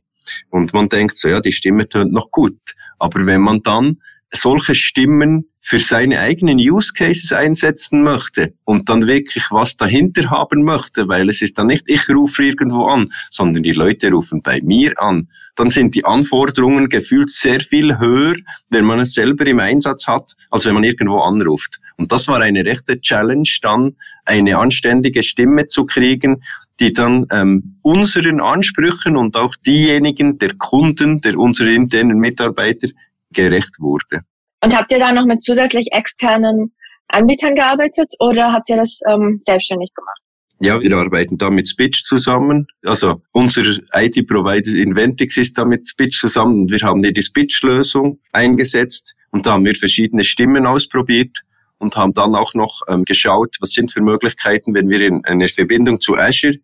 Und 0.50 0.72
man 0.72 0.88
denkt 0.88 1.16
so, 1.16 1.28
ja, 1.28 1.40
die 1.40 1.52
Stimme 1.52 1.88
tönt 1.88 2.12
noch 2.12 2.30
gut. 2.30 2.58
Aber 2.99 3.25
wenn 3.26 3.40
man 3.40 3.62
dann 3.62 3.99
solche 4.32 4.75
Stimmen 4.75 5.46
für 5.58 5.78
seine 5.78 6.20
eigenen 6.20 6.58
Use 6.58 6.92
Cases 6.94 7.32
einsetzen 7.32 8.02
möchte 8.02 8.54
und 8.64 8.88
dann 8.88 9.06
wirklich 9.06 9.44
was 9.50 9.76
dahinter 9.76 10.30
haben 10.30 10.62
möchte, 10.62 11.08
weil 11.08 11.28
es 11.28 11.42
ist 11.42 11.58
dann 11.58 11.66
nicht, 11.66 11.84
ich 11.87 12.08
rufe 12.08 12.44
irgendwo 12.44 12.87
an, 12.87 13.12
sondern 13.28 13.62
die 13.62 13.72
Leute 13.72 14.10
rufen 14.10 14.40
bei 14.40 14.60
mir 14.62 15.00
an, 15.00 15.28
dann 15.56 15.68
sind 15.68 15.94
die 15.94 16.04
Anforderungen 16.04 16.88
gefühlt 16.88 17.28
sehr 17.28 17.60
viel 17.60 17.99
höher, 17.99 18.37
wenn 18.70 18.84
man 18.84 19.00
es 19.00 19.12
selber 19.12 19.46
im 19.46 19.60
Einsatz 19.60 20.06
hat, 20.06 20.32
als 20.50 20.64
wenn 20.64 20.75
man 20.75 20.84
irgendwo 20.84 21.20
anruft. 21.20 21.80
Und 21.96 22.12
das 22.12 22.28
war 22.28 22.40
eine 22.40 22.64
rechte 22.64 23.00
Challenge, 23.00 23.49
dann 23.60 23.96
eine 24.25 24.58
anständige 24.58 25.22
Stimme 25.22 25.66
zu 25.66 25.84
kriegen, 25.84 26.42
die 26.80 26.92
dann 26.92 27.26
ähm, 27.30 27.78
unseren 27.82 28.40
Ansprüchen 28.40 29.16
und 29.16 29.37
auch 29.37 29.54
diejenigen 29.66 30.38
der 30.38 30.54
Kunden, 30.56 31.20
der 31.20 31.38
unserer 31.38 31.68
internen 31.68 32.18
Mitarbeiter 32.18 32.88
gerecht 33.32 33.76
wurde. 33.80 34.25
Und 34.62 34.76
habt 34.76 34.90
ihr 34.92 34.99
da 34.99 35.12
noch 35.12 35.26
mit 35.26 35.42
zusätzlich 35.42 35.88
externen 35.92 36.72
Anbietern 37.08 37.54
gearbeitet 37.54 38.12
oder 38.18 38.52
habt 38.52 38.70
ihr 38.70 38.76
das 38.76 39.00
ähm, 39.08 39.42
selbstständig 39.46 39.90
gemacht? 39.94 40.20
Ja, 40.62 40.80
wir 40.80 40.94
arbeiten 40.96 41.38
da 41.38 41.49
mit 41.49 41.68
Spitch 41.68 42.02
zusammen. 42.04 42.66
Also 42.84 43.22
unser 43.32 43.62
IT-Provider 43.94 44.78
Inventix 44.78 45.38
ist 45.38 45.56
da 45.56 45.64
mit 45.64 45.88
Spitch 45.88 46.20
zusammen 46.20 46.62
und 46.62 46.70
wir 46.70 46.80
haben 46.80 47.02
hier 47.02 47.14
die 47.14 47.22
Spitch-Lösung 47.22 48.20
eingesetzt 48.32 49.14
und 49.30 49.46
da 49.46 49.52
haben 49.52 49.64
wir 49.64 49.75
verschiedene 49.75 50.22
Stimmen 50.22 50.66
ausprobiert 50.66 51.38
und 51.80 51.96
haben 51.96 52.12
dann 52.12 52.34
auch 52.37 52.54
noch 52.54 52.82
ähm, 52.88 53.04
geschaut, 53.04 53.56
was 53.60 53.70
sind 53.70 53.90
für 53.90 54.02
Möglichkeiten, 54.02 54.75
wenn 54.75 54.88
wir 54.88 55.00
in 55.00 55.25
eine 55.25 55.49
Verbindung 55.49 55.99
zu 55.99 56.16
Azure 56.16 56.54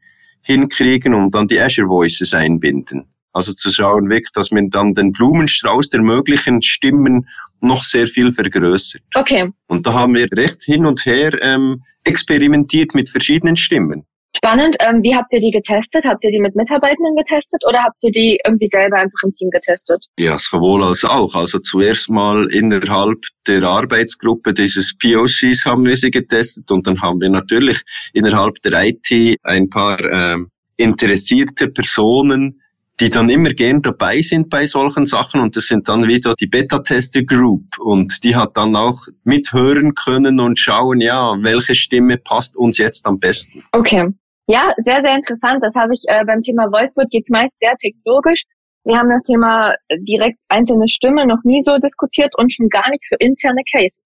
hinkriegen 0.43 1.15
und 1.15 1.35
dann 1.35 1.49
die 1.49 1.59
Azure 1.59 1.89
Voices 1.89 2.33
einbinden. 2.33 3.09
Also 3.33 3.53
zu 3.53 3.71
schauen 3.71 4.09
weg, 4.09 4.29
dass 4.35 4.51
man 4.51 4.71
dann 4.71 4.95
den 4.95 5.13
Blumenstrauß 5.13 5.91
der 5.91 6.01
möglichen 6.01 6.63
Stimmen 6.63 7.29
noch 7.61 7.83
sehr 7.83 8.07
viel 8.07 8.33
vergrößert. 8.33 9.03
Okay. 9.15 9.51
Und 9.67 9.87
da 9.87 9.95
haben 9.95 10.15
wir 10.15 10.29
recht 10.33 10.63
hin 10.63 10.87
und 10.87 11.05
her 11.05 11.37
ähm, 11.43 11.83
experimentiert 12.05 12.95
mit 12.95 13.11
verschiedenen 13.11 13.57
Stimmen. 13.57 14.07
Spannend. 14.37 14.77
Ähm, 14.81 15.03
wie 15.03 15.15
habt 15.15 15.33
ihr 15.33 15.41
die 15.41 15.51
getestet? 15.51 16.05
Habt 16.05 16.25
ihr 16.25 16.31
die 16.31 16.41
mit 16.41 16.55
Mitarbeitenden 16.55 17.17
getestet 17.17 17.63
oder 17.67 17.83
habt 17.83 17.97
ihr 18.05 18.11
die 18.11 18.39
irgendwie 18.45 18.67
selber 18.67 18.97
einfach 18.97 19.23
im 19.25 19.33
Team 19.33 19.51
getestet? 19.51 20.05
Ja, 20.19 20.39
sowohl 20.39 20.85
als 20.85 21.05
auch. 21.05 21.35
Also 21.35 21.59
zuerst 21.59 22.11
mal 22.11 22.47
innerhalb 22.53 23.25
der 23.47 23.63
Arbeitsgruppe 23.63 24.53
dieses 24.53 24.97
POCs 24.99 25.65
haben 25.65 25.85
wir 25.85 25.97
sie 25.97 26.11
getestet 26.11 26.71
und 26.71 26.87
dann 26.87 27.01
haben 27.01 27.21
wir 27.21 27.31
natürlich 27.31 27.83
innerhalb 28.13 28.61
der 28.63 28.85
IT 28.85 29.39
ein 29.43 29.71
paar 29.71 30.01
äh, 30.01 30.37
interessierte 30.77 31.69
Personen, 31.69 32.61
die 33.01 33.11
dann 33.11 33.29
immer 33.29 33.51
gern 33.51 33.83
dabei 33.83 34.21
sind 34.21 34.49
bei 34.49 34.67
solchen 34.67 35.07
Sachen 35.07 35.41
und 35.41 35.57
das 35.57 35.67
sind 35.67 35.89
dann 35.89 36.09
wieder 36.09 36.35
die 36.35 36.47
Beta-Tester 36.47 37.23
Group 37.25 37.79
und 37.79 38.23
die 38.25 38.35
hat 38.35 38.57
dann 38.57 38.75
auch 38.75 38.99
mithören 39.25 39.95
können 39.95 40.41
und 40.41 40.59
schauen, 40.59 41.01
ja, 41.01 41.37
welche 41.41 41.75
Stimme 41.75 42.17
passt 42.17 42.57
uns 42.57 42.79
jetzt 42.79 43.05
am 43.07 43.19
besten. 43.19 43.65
Okay. 43.73 44.09
Ja, 44.49 44.73
sehr, 44.77 45.03
sehr 45.03 45.15
interessant. 45.17 45.63
Das 45.63 45.75
habe 45.75 45.93
ich 45.95 46.05
äh, 46.07 46.25
beim 46.25 46.41
Thema 46.41 46.71
Voicebot 46.71 47.11
geht's 47.11 47.31
meist 47.31 47.59
sehr 47.59 47.75
technologisch. 47.77 48.45
Wir 48.85 48.97
haben 48.97 49.11
das 49.11 49.23
Thema 49.25 49.75
direkt 49.91 50.43
einzelne 50.49 50.87
Stimme 50.87 51.27
noch 51.27 51.43
nie 51.43 51.61
so 51.61 51.79
diskutiert 51.79 52.33
und 52.39 52.53
schon 52.53 52.69
gar 52.69 52.89
nicht 52.91 53.05
für 53.09 53.17
interne 53.19 53.63
Cases. 53.73 54.01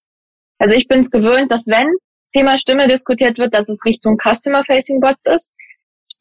Also 0.59 0.75
ich 0.75 0.89
bin 0.89 1.01
es 1.01 1.11
gewöhnt, 1.11 1.53
dass 1.53 1.67
wenn 1.67 1.89
Thema 2.33 2.57
Stimme 2.57 2.89
diskutiert 2.89 3.39
wird, 3.39 3.55
dass 3.55 3.69
es 3.69 3.85
Richtung 3.85 4.17
Customer-Facing 4.17 5.01
Bots 5.01 5.27
ist 5.27 5.53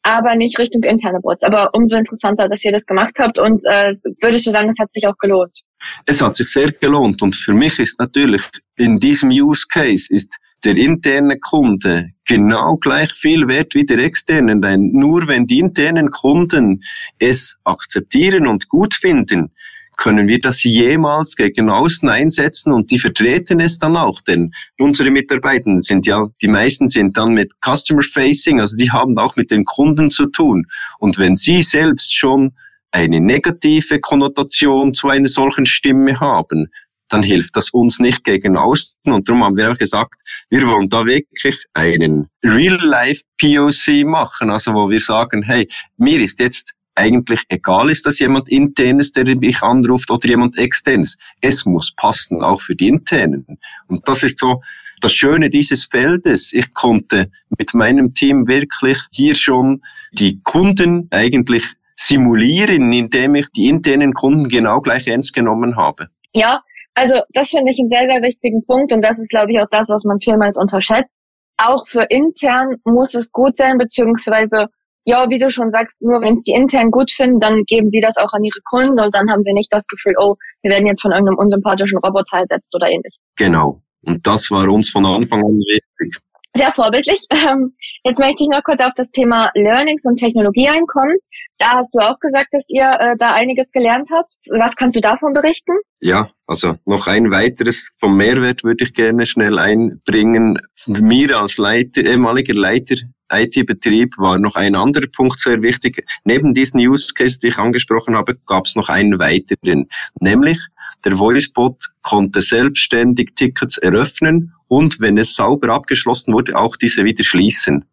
aber 0.02 0.34
nicht 0.34 0.58
Richtung 0.58 0.82
interne 0.82 1.20
Bots. 1.20 1.42
Aber 1.42 1.70
umso 1.74 1.96
interessanter, 1.96 2.48
dass 2.48 2.64
ihr 2.64 2.72
das 2.72 2.86
gemacht 2.86 3.18
habt 3.18 3.38
und 3.38 3.62
äh, 3.66 3.92
würdest 4.20 4.46
du 4.46 4.50
sagen, 4.50 4.70
es 4.70 4.78
hat 4.78 4.92
sich 4.92 5.06
auch 5.06 5.16
gelohnt? 5.18 5.60
Es 6.06 6.20
hat 6.20 6.36
sich 6.36 6.48
sehr 6.48 6.70
gelohnt 6.72 7.22
und 7.22 7.34
für 7.34 7.52
mich 7.52 7.78
ist 7.78 7.98
natürlich 7.98 8.42
in 8.76 8.96
diesem 8.96 9.30
Use 9.30 9.66
Case 9.68 10.12
ist 10.12 10.36
der 10.64 10.76
interne 10.76 11.38
Kunde 11.38 12.10
genau 12.26 12.76
gleich 12.76 13.12
viel 13.12 13.48
wert 13.48 13.74
wie 13.74 13.84
der 13.84 13.98
externe. 13.98 14.60
Denn 14.60 14.92
nur 14.92 15.26
wenn 15.28 15.46
die 15.46 15.58
internen 15.58 16.10
Kunden 16.10 16.82
es 17.18 17.56
akzeptieren 17.64 18.46
und 18.46 18.68
gut 18.68 18.94
finden, 18.94 19.52
können 20.00 20.28
wir 20.28 20.40
das 20.40 20.64
jemals 20.64 21.36
gegen 21.36 21.68
außen 21.68 22.08
einsetzen 22.08 22.72
und 22.72 22.90
die 22.90 22.98
vertreten 22.98 23.60
es 23.60 23.78
dann 23.78 23.98
auch, 23.98 24.22
denn 24.22 24.50
unsere 24.78 25.10
Mitarbeiter 25.10 25.78
sind 25.82 26.06
ja, 26.06 26.26
die 26.40 26.48
meisten 26.48 26.88
sind 26.88 27.18
dann 27.18 27.34
mit 27.34 27.52
Customer 27.62 28.02
Facing, 28.02 28.60
also 28.60 28.76
die 28.78 28.90
haben 28.90 29.18
auch 29.18 29.36
mit 29.36 29.50
den 29.50 29.66
Kunden 29.66 30.10
zu 30.10 30.24
tun. 30.26 30.66
Und 31.00 31.18
wenn 31.18 31.36
sie 31.36 31.60
selbst 31.60 32.16
schon 32.16 32.52
eine 32.92 33.20
negative 33.20 34.00
Konnotation 34.00 34.94
zu 34.94 35.08
einer 35.08 35.28
solchen 35.28 35.66
Stimme 35.66 36.18
haben, 36.18 36.68
dann 37.12 37.22
hilft 37.22 37.56
das 37.56 37.70
uns 37.70 37.98
nicht 37.98 38.24
gegen 38.24 38.56
außen. 38.56 38.96
Und 39.04 39.28
darum 39.28 39.44
haben 39.44 39.56
wir 39.56 39.70
auch 39.70 39.76
gesagt, 39.76 40.14
wir 40.48 40.66
wollen 40.66 40.88
da 40.88 41.04
wirklich 41.04 41.64
einen 41.74 42.28
Real-Life-POC 42.42 44.06
machen, 44.06 44.50
also 44.50 44.72
wo 44.72 44.88
wir 44.88 45.00
sagen, 45.00 45.42
hey, 45.42 45.68
mir 45.96 46.20
ist 46.20 46.40
jetzt 46.40 46.74
eigentlich 46.94 47.40
egal 47.48 47.88
ist, 47.90 48.04
dass 48.06 48.18
jemand 48.18 48.48
internes, 48.48 49.12
der 49.12 49.24
mich 49.36 49.62
anruft 49.62 50.10
oder 50.10 50.28
jemand 50.28 50.58
externes. 50.58 51.16
Es 51.40 51.64
muss 51.64 51.92
passen, 51.96 52.42
auch 52.42 52.60
für 52.60 52.76
die 52.76 52.88
internen. 52.88 53.58
Und 53.86 54.06
das 54.08 54.22
ist 54.22 54.38
so 54.38 54.62
das 55.00 55.12
Schöne 55.14 55.48
dieses 55.48 55.86
Feldes. 55.86 56.52
Ich 56.52 56.74
konnte 56.74 57.30
mit 57.58 57.74
meinem 57.74 58.12
Team 58.12 58.46
wirklich 58.46 58.98
hier 59.12 59.34
schon 59.34 59.82
die 60.12 60.40
Kunden 60.42 61.08
eigentlich 61.10 61.64
simulieren, 61.96 62.92
indem 62.92 63.34
ich 63.34 63.48
die 63.50 63.68
internen 63.68 64.12
Kunden 64.12 64.48
genau 64.48 64.80
gleich 64.80 65.06
ernst 65.06 65.32
genommen 65.32 65.76
habe. 65.76 66.08
Ja, 66.32 66.62
also 67.00 67.22
das 67.30 67.48
finde 67.48 67.70
ich 67.70 67.78
einen 67.80 67.88
sehr, 67.88 68.06
sehr 68.08 68.22
wichtigen 68.22 68.64
Punkt 68.66 68.92
und 68.92 69.02
das 69.02 69.18
ist, 69.18 69.30
glaube 69.30 69.52
ich, 69.52 69.58
auch 69.58 69.70
das, 69.70 69.88
was 69.88 70.04
man 70.04 70.20
vielmals 70.20 70.58
unterschätzt. 70.58 71.14
Auch 71.56 71.86
für 71.86 72.02
intern 72.08 72.76
muss 72.84 73.14
es 73.14 73.32
gut 73.32 73.56
sein, 73.56 73.78
beziehungsweise 73.78 74.68
ja, 75.04 75.28
wie 75.30 75.38
du 75.38 75.48
schon 75.48 75.70
sagst, 75.70 76.02
nur 76.02 76.20
wenn 76.20 76.42
die 76.42 76.52
intern 76.52 76.90
gut 76.90 77.10
finden, 77.10 77.40
dann 77.40 77.64
geben 77.64 77.90
sie 77.90 78.00
das 78.00 78.18
auch 78.18 78.32
an 78.32 78.44
ihre 78.44 78.60
Kunden 78.68 79.00
und 79.00 79.14
dann 79.14 79.30
haben 79.30 79.42
sie 79.42 79.54
nicht 79.54 79.72
das 79.72 79.86
Gefühl, 79.86 80.14
oh, 80.18 80.34
wir 80.62 80.70
werden 80.70 80.86
jetzt 80.86 81.00
von 81.00 81.10
irgendeinem 81.10 81.38
unsympathischen 81.38 81.98
Roboter 81.98 82.40
ersetzt 82.40 82.74
oder 82.74 82.88
ähnlich. 82.88 83.16
Genau. 83.36 83.80
Und 84.02 84.26
das 84.26 84.50
war 84.50 84.68
uns 84.68 84.90
von 84.90 85.06
Anfang 85.06 85.40
an 85.40 85.58
wichtig. 85.58 86.20
Sehr 86.56 86.72
vorbildlich. 86.74 87.24
Ähm, 87.50 87.74
jetzt 88.04 88.18
möchte 88.18 88.42
ich 88.42 88.48
noch 88.50 88.62
kurz 88.62 88.80
auf 88.80 88.92
das 88.96 89.10
Thema 89.10 89.50
Learnings 89.54 90.04
und 90.04 90.16
Technologie 90.16 90.68
einkommen. 90.68 91.16
Da 91.58 91.70
hast 91.72 91.90
du 91.94 91.98
auch 91.98 92.18
gesagt, 92.20 92.48
dass 92.52 92.66
ihr 92.68 92.90
äh, 93.00 93.16
da 93.18 93.34
einiges 93.34 93.70
gelernt 93.72 94.08
habt. 94.12 94.34
Was 94.50 94.76
kannst 94.76 94.96
du 94.96 95.00
davon 95.00 95.32
berichten? 95.32 95.72
Ja, 96.00 96.30
also 96.46 96.76
noch 96.84 97.06
ein 97.06 97.30
weiteres 97.30 97.90
vom 97.98 98.16
Mehrwert 98.16 98.62
würde 98.62 98.84
ich 98.84 98.94
gerne 98.94 99.26
schnell 99.26 99.58
einbringen. 99.58 100.58
Mir 100.86 101.38
als 101.38 101.56
Leiter, 101.56 102.02
ehemaliger 102.02 102.54
Leiter 102.54 102.96
IT-Betrieb 103.32 104.18
war 104.18 104.38
noch 104.38 104.56
ein 104.56 104.74
anderer 104.74 105.06
Punkt 105.06 105.40
sehr 105.40 105.62
wichtig. 105.62 106.04
Neben 106.24 106.52
diesen 106.52 106.80
Use 106.80 107.14
Case, 107.14 107.38
die 107.40 107.48
ich 107.48 107.58
angesprochen 107.58 108.16
habe, 108.16 108.36
gab 108.46 108.66
es 108.66 108.76
noch 108.76 108.88
einen 108.88 109.18
weiteren, 109.18 109.88
nämlich 110.20 110.58
der 111.04 111.18
Voicebot 111.18 111.90
konnte 112.02 112.40
selbstständig 112.40 113.30
Tickets 113.34 113.78
eröffnen 113.78 114.52
und 114.68 115.00
wenn 115.00 115.18
es 115.18 115.34
sauber 115.34 115.70
abgeschlossen 115.70 116.32
wurde, 116.34 116.56
auch 116.56 116.76
diese 116.76 117.04
wieder 117.04 117.24
schließen. 117.24 117.84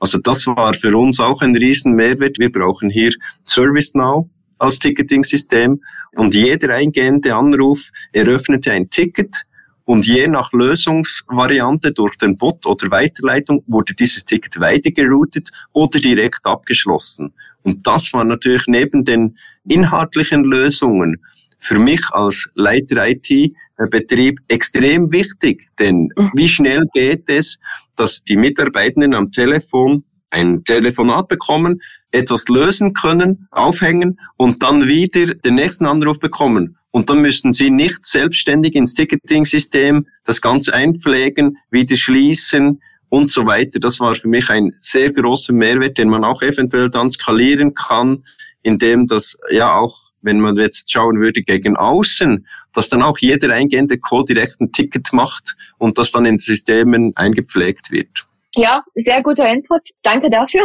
Also 0.00 0.18
das 0.18 0.46
war 0.46 0.74
für 0.74 0.96
uns 0.96 1.18
auch 1.20 1.40
ein 1.40 1.56
riesen 1.56 1.92
Mehrwert. 1.94 2.38
Wir 2.38 2.52
brauchen 2.52 2.90
hier 2.90 3.12
ServiceNow 3.44 4.28
als 4.58 4.78
Ticketing-System 4.78 5.80
und 6.12 6.34
jeder 6.34 6.74
eingehende 6.74 7.34
Anruf 7.34 7.90
eröffnete 8.12 8.72
ein 8.72 8.90
Ticket 8.90 9.44
und 9.84 10.06
je 10.06 10.28
nach 10.28 10.52
Lösungsvariante 10.52 11.92
durch 11.92 12.16
den 12.16 12.36
Bot 12.36 12.66
oder 12.66 12.90
Weiterleitung 12.90 13.62
wurde 13.66 13.94
dieses 13.94 14.24
Ticket 14.24 14.60
weitergeroutet 14.60 15.50
oder 15.72 15.98
direkt 15.98 16.44
abgeschlossen. 16.44 17.32
Und 17.62 17.86
das 17.86 18.12
war 18.12 18.24
natürlich 18.24 18.66
neben 18.66 19.04
den 19.04 19.36
inhaltlichen 19.66 20.44
Lösungen 20.44 21.22
für 21.58 21.78
mich 21.78 22.00
als 22.12 22.48
Leiter 22.54 23.08
IT-Betrieb 23.08 24.40
extrem 24.48 25.12
wichtig. 25.12 25.68
Denn 25.78 26.10
mhm. 26.16 26.30
wie 26.34 26.48
schnell 26.48 26.84
geht 26.94 27.28
es, 27.28 27.58
dass 27.96 28.22
die 28.24 28.36
Mitarbeitenden 28.36 29.14
am 29.14 29.30
Telefon 29.30 30.04
ein 30.30 30.62
Telefonat 30.64 31.28
bekommen, 31.28 31.80
etwas 32.10 32.48
lösen 32.48 32.92
können, 32.94 33.48
aufhängen 33.50 34.18
und 34.36 34.62
dann 34.62 34.86
wieder 34.86 35.34
den 35.34 35.54
nächsten 35.54 35.86
Anruf 35.86 36.18
bekommen. 36.18 36.76
Und 36.90 37.10
dann 37.10 37.20
müssen 37.20 37.52
Sie 37.52 37.70
nicht 37.70 38.04
selbstständig 38.06 38.74
ins 38.74 38.94
Ticketing-System 38.94 40.06
das 40.24 40.40
Ganze 40.40 40.72
einpflegen, 40.72 41.58
wieder 41.70 41.96
schließen 41.96 42.80
und 43.10 43.30
so 43.30 43.46
weiter. 43.46 43.78
Das 43.78 44.00
war 44.00 44.14
für 44.14 44.28
mich 44.28 44.48
ein 44.48 44.74
sehr 44.80 45.12
großer 45.12 45.52
Mehrwert, 45.52 45.98
den 45.98 46.08
man 46.08 46.24
auch 46.24 46.42
eventuell 46.42 46.88
dann 46.88 47.10
skalieren 47.10 47.74
kann, 47.74 48.24
indem 48.62 49.06
das 49.06 49.36
ja 49.50 49.74
auch, 49.74 50.07
wenn 50.28 50.40
man 50.40 50.56
jetzt 50.56 50.92
schauen 50.92 51.20
würde 51.20 51.40
gegen 51.40 51.76
außen, 51.76 52.46
dass 52.74 52.90
dann 52.90 53.02
auch 53.02 53.16
jeder 53.18 53.52
eingehende 53.52 53.98
Call 53.98 54.24
direkt 54.24 54.60
ein 54.60 54.70
Ticket 54.72 55.08
macht 55.12 55.56
und 55.78 55.96
das 55.96 56.12
dann 56.12 56.26
in 56.26 56.38
Systemen 56.38 57.12
eingepflegt 57.16 57.90
wird. 57.90 58.26
Ja, 58.54 58.82
sehr 58.94 59.22
guter 59.22 59.48
Input. 59.50 59.88
Danke 60.02 60.28
dafür. 60.28 60.64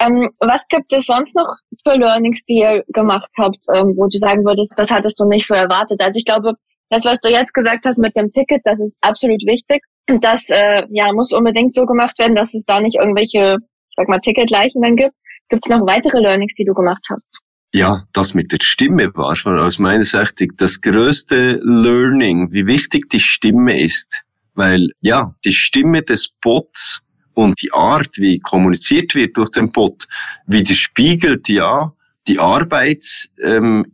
Ähm, 0.00 0.30
was 0.40 0.62
gibt 0.68 0.92
es 0.92 1.06
sonst 1.06 1.36
noch 1.36 1.46
für 1.84 1.96
Learnings, 1.96 2.44
die 2.44 2.58
ihr 2.58 2.82
gemacht 2.88 3.30
habt, 3.38 3.64
ähm, 3.72 3.94
wo 3.96 4.08
du 4.08 4.18
sagen 4.18 4.44
würdest, 4.44 4.72
das 4.76 4.90
hattest 4.90 5.20
du 5.20 5.26
nicht 5.26 5.46
so 5.46 5.54
erwartet? 5.54 6.02
Also 6.02 6.18
ich 6.18 6.24
glaube, 6.24 6.54
das, 6.90 7.04
was 7.04 7.20
du 7.20 7.30
jetzt 7.30 7.54
gesagt 7.54 7.86
hast 7.86 7.98
mit 7.98 8.16
dem 8.16 8.28
Ticket, 8.28 8.62
das 8.64 8.80
ist 8.80 8.98
absolut 9.00 9.42
wichtig. 9.46 9.82
Und 10.10 10.24
das 10.24 10.50
äh, 10.50 10.84
ja, 10.90 11.12
muss 11.12 11.32
unbedingt 11.32 11.74
so 11.74 11.86
gemacht 11.86 12.18
werden, 12.18 12.34
dass 12.34 12.54
es 12.54 12.64
da 12.66 12.80
nicht 12.80 12.96
irgendwelche, 12.96 13.58
sag 13.96 14.08
mal, 14.08 14.18
Ticketleichen 14.18 14.82
dann 14.82 14.96
gibt. 14.96 15.14
Gibt 15.48 15.64
es 15.64 15.70
noch 15.70 15.86
weitere 15.86 16.20
Learnings, 16.20 16.54
die 16.54 16.64
du 16.64 16.74
gemacht 16.74 17.04
hast? 17.10 17.40
Ja, 17.74 18.04
das 18.12 18.34
mit 18.34 18.52
der 18.52 18.60
Stimme 18.62 19.10
war 19.16 19.34
von 19.34 19.58
aus 19.58 19.80
meiner 19.80 20.04
Sicht 20.04 20.40
das 20.58 20.80
größte 20.80 21.60
Learning, 21.64 22.52
wie 22.52 22.68
wichtig 22.68 23.10
die 23.10 23.18
Stimme 23.18 23.82
ist. 23.82 24.22
Weil 24.54 24.90
ja, 25.00 25.34
die 25.44 25.50
Stimme 25.50 26.02
des 26.02 26.28
Bots 26.40 27.02
und 27.32 27.60
die 27.60 27.72
Art, 27.72 28.16
wie 28.18 28.38
kommuniziert 28.38 29.16
wird 29.16 29.36
durch 29.36 29.50
den 29.50 29.72
Bot, 29.72 30.06
widerspiegelt 30.46 31.48
ja 31.48 31.92
die 32.28 32.38
Arbeitsethik 32.38 33.34
ähm, 33.42 33.84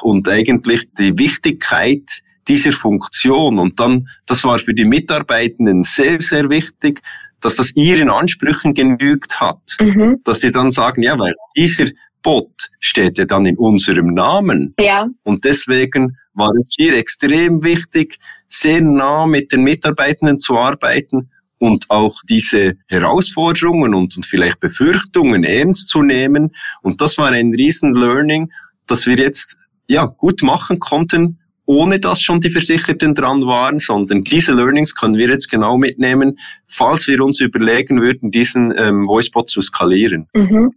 und 0.00 0.26
eigentlich 0.26 0.90
die 0.98 1.18
Wichtigkeit 1.18 2.22
dieser 2.48 2.72
Funktion. 2.72 3.58
Und 3.58 3.78
dann, 3.78 4.08
das 4.24 4.44
war 4.44 4.58
für 4.58 4.72
die 4.72 4.86
Mitarbeitenden 4.86 5.82
sehr, 5.82 6.22
sehr 6.22 6.48
wichtig, 6.48 7.02
dass 7.42 7.56
das 7.56 7.76
ihren 7.76 8.08
Ansprüchen 8.08 8.72
genügt 8.72 9.40
hat. 9.40 9.76
Mhm. 9.78 10.20
Dass 10.24 10.40
sie 10.40 10.50
dann 10.50 10.70
sagen, 10.70 11.02
ja, 11.02 11.18
weil 11.18 11.34
dieser 11.54 11.84
Bot 12.24 12.70
steht 12.80 13.18
ja 13.18 13.24
dann 13.24 13.46
in 13.46 13.56
unserem 13.56 14.14
Namen. 14.14 14.74
Ja. 14.80 15.06
Und 15.22 15.44
deswegen 15.44 16.16
war 16.32 16.50
es 16.58 16.74
hier 16.76 16.94
extrem 16.94 17.62
wichtig, 17.62 18.18
sehr 18.48 18.80
nah 18.80 19.26
mit 19.26 19.52
den 19.52 19.62
Mitarbeitenden 19.62 20.40
zu 20.40 20.58
arbeiten 20.58 21.30
und 21.58 21.88
auch 21.90 22.16
diese 22.28 22.74
Herausforderungen 22.88 23.94
und, 23.94 24.16
und 24.16 24.26
vielleicht 24.26 24.58
Befürchtungen 24.58 25.44
ernst 25.44 25.88
zu 25.88 26.02
nehmen. 26.02 26.50
Und 26.82 27.00
das 27.00 27.16
war 27.18 27.28
ein 27.28 27.54
riesen 27.54 27.94
Learning, 27.94 28.50
dass 28.88 29.06
wir 29.06 29.16
jetzt 29.16 29.56
ja 29.86 30.06
gut 30.06 30.42
machen 30.42 30.80
konnten 30.80 31.38
ohne 31.66 31.98
dass 31.98 32.20
schon 32.20 32.40
die 32.40 32.50
Versicherten 32.50 33.14
dran 33.14 33.42
waren, 33.46 33.78
sondern 33.78 34.22
diese 34.22 34.52
Learnings 34.52 34.94
können 34.94 35.16
wir 35.16 35.28
jetzt 35.28 35.50
genau 35.50 35.78
mitnehmen, 35.78 36.38
falls 36.66 37.08
wir 37.08 37.22
uns 37.22 37.40
überlegen 37.40 38.02
würden, 38.02 38.30
diesen 38.30 38.74
ähm, 38.76 39.06
Voicebot 39.06 39.48
zu 39.48 39.62
skalieren. 39.62 40.28
Mhm. 40.34 40.74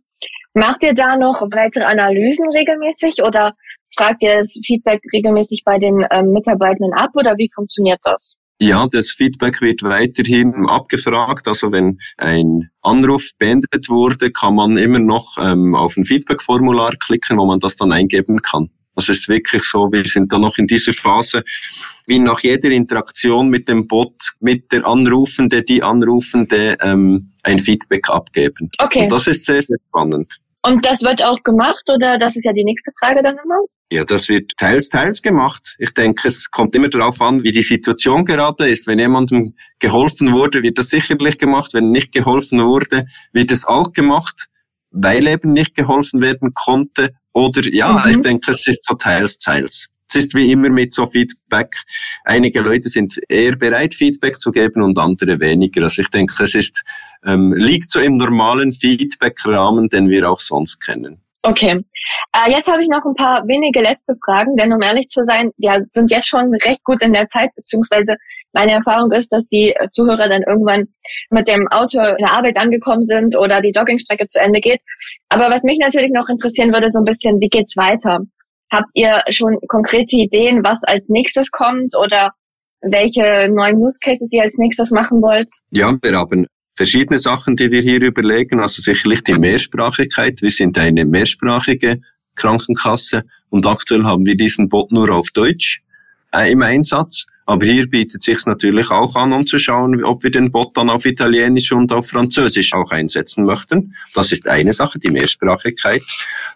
Macht 0.58 0.82
ihr 0.82 0.96
da 0.96 1.16
noch 1.16 1.40
weitere 1.52 1.84
Analysen 1.84 2.50
regelmäßig 2.50 3.22
oder 3.22 3.54
fragt 3.96 4.24
ihr 4.24 4.38
das 4.38 4.60
Feedback 4.66 5.02
regelmäßig 5.14 5.62
bei 5.64 5.78
den 5.78 6.04
ähm, 6.10 6.32
Mitarbeitenden 6.32 6.94
ab 6.94 7.12
oder 7.14 7.38
wie 7.38 7.48
funktioniert 7.54 8.00
das? 8.02 8.34
Ja, 8.60 8.88
das 8.92 9.12
Feedback 9.12 9.62
wird 9.62 9.84
weiterhin 9.84 10.66
abgefragt. 10.68 11.48
Also 11.48 11.72
wenn 11.72 12.00
ein 12.18 12.72
Anruf 12.82 13.30
beendet 13.38 13.88
wurde, 13.88 14.32
kann 14.32 14.56
man 14.56 14.78
immer 14.78 14.98
noch 14.98 15.38
ähm, 15.40 15.76
auf 15.76 15.96
ein 15.96 16.06
Feedback-Formular 16.06 16.96
klicken, 17.06 17.38
wo 17.38 17.46
man 17.46 17.60
das 17.60 17.76
dann 17.76 17.92
eingeben 17.92 18.42
kann. 18.42 18.72
Also 18.96 19.12
es 19.12 19.20
ist 19.20 19.30
wirklich 19.30 19.62
so, 19.64 19.92
wir 19.92 20.06
sind 20.06 20.34
da 20.34 20.40
noch 20.40 20.58
in 20.58 20.66
dieser 20.66 20.94
Phase, 20.94 21.44
wie 22.08 22.18
nach 22.18 22.40
jeder 22.40 22.72
Interaktion 22.72 23.50
mit 23.50 23.70
dem 23.70 23.88
Bot, 23.88 24.34
mit 24.40 24.72
der 24.72 24.88
Anrufende, 24.88 25.62
die 25.62 25.84
Anrufende 25.84 26.78
ähm, 26.82 27.32
ein 27.44 27.60
Feedback 27.60 28.10
abgeben. 28.10 28.72
Okay. 28.80 29.04
Und 29.04 29.12
das 29.12 29.28
ist 29.28 29.46
sehr, 29.46 29.62
sehr 29.62 29.78
spannend. 29.90 30.40
Und 30.68 30.86
das 30.86 31.02
wird 31.02 31.24
auch 31.24 31.42
gemacht 31.44 31.84
oder 31.94 32.18
das 32.18 32.36
ist 32.36 32.44
ja 32.44 32.52
die 32.52 32.66
nächste 32.66 32.92
Frage 33.00 33.24
dann 33.24 33.38
immer? 33.44 33.56
Ja, 33.90 34.04
das 34.04 34.28
wird 34.28 34.52
teils, 34.58 34.90
teils 34.90 35.22
gemacht. 35.22 35.78
Ich 35.80 35.94
denke, 35.94 36.28
es 36.28 36.52
kommt 36.52 36.76
immer 36.76 36.90
darauf 36.90 37.22
an, 37.22 37.42
wie 37.44 37.54
die 37.54 37.62
Situation 37.62 38.26
gerade 38.26 38.70
ist. 38.70 38.86
Wenn 38.86 39.00
jemandem 39.00 39.54
geholfen 39.80 40.34
wurde, 40.34 40.62
wird 40.64 40.78
das 40.78 40.90
sicherlich 40.90 41.38
gemacht. 41.38 41.74
Wenn 41.74 41.92
nicht 41.92 42.12
geholfen 42.12 42.62
wurde, 42.62 43.06
wird 43.32 43.52
es 43.52 43.64
auch 43.64 43.94
gemacht, 43.94 44.48
weil 44.92 45.26
eben 45.28 45.54
nicht 45.54 45.74
geholfen 45.74 46.20
werden 46.20 46.54
konnte. 46.54 47.12
Oder 47.32 47.62
ja, 47.72 48.04
mhm. 48.04 48.12
ich 48.12 48.20
denke, 48.20 48.52
es 48.52 48.68
ist 48.68 48.84
so 48.84 48.96
teils, 48.96 49.38
teils. 49.38 49.88
Es 50.10 50.16
ist 50.16 50.36
wie 50.36 50.52
immer 50.52 50.70
mit 50.70 50.94
so 50.94 51.06
Feedback. 51.08 51.76
Einige 52.24 52.62
Leute 52.62 52.90
sind 52.90 53.20
eher 53.28 53.56
bereit, 53.56 53.94
Feedback 53.94 54.38
zu 54.38 54.52
geben 54.52 54.82
und 54.82 54.98
andere 54.98 55.40
weniger. 55.40 55.84
Also 55.84 56.02
ich 56.02 56.10
denke, 56.10 56.44
es 56.44 56.56
ist, 56.56 56.84
ähm, 57.26 57.54
liegt 57.54 57.90
so 57.90 58.00
im 58.00 58.18
normalen 58.18 58.72
Feedback-Rahmen, 58.72 59.90
den 59.90 60.10
wir 60.10 60.30
auch 60.30 60.40
sonst 60.40 60.80
kennen. 60.80 61.22
Okay. 61.44 61.84
Äh, 62.34 62.52
jetzt 62.52 62.70
habe 62.70 62.84
ich 62.84 62.90
noch 62.90 63.06
ein 63.06 63.16
paar 63.16 63.48
wenige 63.48 63.82
letzte 63.82 64.16
Fragen, 64.24 64.56
denn 64.58 64.74
um 64.74 64.82
ehrlich 64.82 65.08
zu 65.08 65.24
sein, 65.26 65.52
wir 65.58 65.86
sind 65.92 66.12
jetzt 66.12 66.28
schon 66.28 66.54
recht 66.66 66.84
gut 66.84 67.02
in 67.02 67.14
der 67.14 67.28
Zeit, 67.28 67.52
beziehungsweise 67.56 68.16
meine 68.54 68.74
Erfahrung 68.74 69.12
ist, 69.12 69.32
dass 69.32 69.48
die 69.48 69.74
Zuhörer 69.92 70.28
dann 70.30 70.44
irgendwann 70.44 70.86
mit 71.30 71.48
dem 71.48 71.68
Auto 71.70 72.00
in 72.00 72.26
der 72.26 72.34
Arbeit 72.34 72.58
angekommen 72.58 73.04
sind 73.04 73.38
oder 73.38 73.62
die 73.62 73.72
Joggingstrecke 73.76 74.28
zu 74.28 74.40
Ende 74.40 74.60
geht. 74.60 74.82
Aber 75.30 75.50
was 75.50 75.64
mich 75.64 75.78
natürlich 75.80 76.12
noch 76.12 76.28
interessieren 76.28 76.74
würde, 76.74 76.90
so 76.90 77.00
ein 77.00 77.06
bisschen, 77.06 77.40
wie 77.40 77.50
geht's 77.50 77.78
weiter? 77.78 78.22
Habt 78.72 78.90
ihr 78.96 79.22
schon 79.30 79.58
konkrete 79.68 80.18
Ideen, 80.18 80.64
was 80.64 80.84
als 80.84 81.08
nächstes 81.10 81.52
kommt 81.52 81.96
oder 81.98 82.32
welche 82.82 83.50
neuen 83.52 83.78
Use 83.78 83.98
Cases 84.02 84.32
ihr 84.32 84.44
als 84.44 84.58
nächstes 84.58 84.92
machen 84.92 85.22
wollt? 85.22 85.50
Ja, 85.72 85.96
wir 86.02 86.18
haben 86.18 86.48
verschiedene 86.76 87.18
Sachen, 87.18 87.56
die 87.56 87.72
wir 87.72 87.82
hier 87.82 88.02
überlegen. 88.02 88.60
Also 88.60 88.82
sicherlich 88.82 89.24
die 89.24 89.34
Mehrsprachigkeit. 89.34 90.42
Wir 90.42 90.52
sind 90.52 90.78
eine 90.78 91.06
mehrsprachige 91.06 92.02
Krankenkasse 92.36 93.24
und 93.50 93.66
aktuell 93.66 94.04
haben 94.04 94.26
wir 94.26 94.38
diesen 94.38 94.70
Bot 94.70 94.92
nur 94.92 95.10
auf 95.10 95.32
Deutsch 95.32 95.82
äh, 96.34 96.52
im 96.52 96.62
Einsatz. 96.62 97.26
Aber 97.48 97.66
hier 97.66 97.90
bietet 97.90 98.24
sich 98.24 98.46
natürlich 98.46 98.92
auch 98.92 99.16
an, 99.16 99.32
um 99.32 99.48
zu 99.48 99.58
schauen, 99.58 100.04
ob 100.04 100.22
wir 100.22 100.32
den 100.32 100.52
Bot 100.52 100.76
dann 100.76 100.90
auf 100.90 101.06
Italienisch 101.06 101.72
und 101.72 101.94
auf 101.94 102.10
Französisch 102.10 102.74
auch 102.74 102.92
einsetzen 102.92 103.46
möchten. 103.46 103.96
Das 104.14 104.34
ist 104.34 104.50
eine 104.50 104.74
Sache, 104.74 105.00
die 105.00 105.12
Mehrsprachigkeit. 105.12 106.04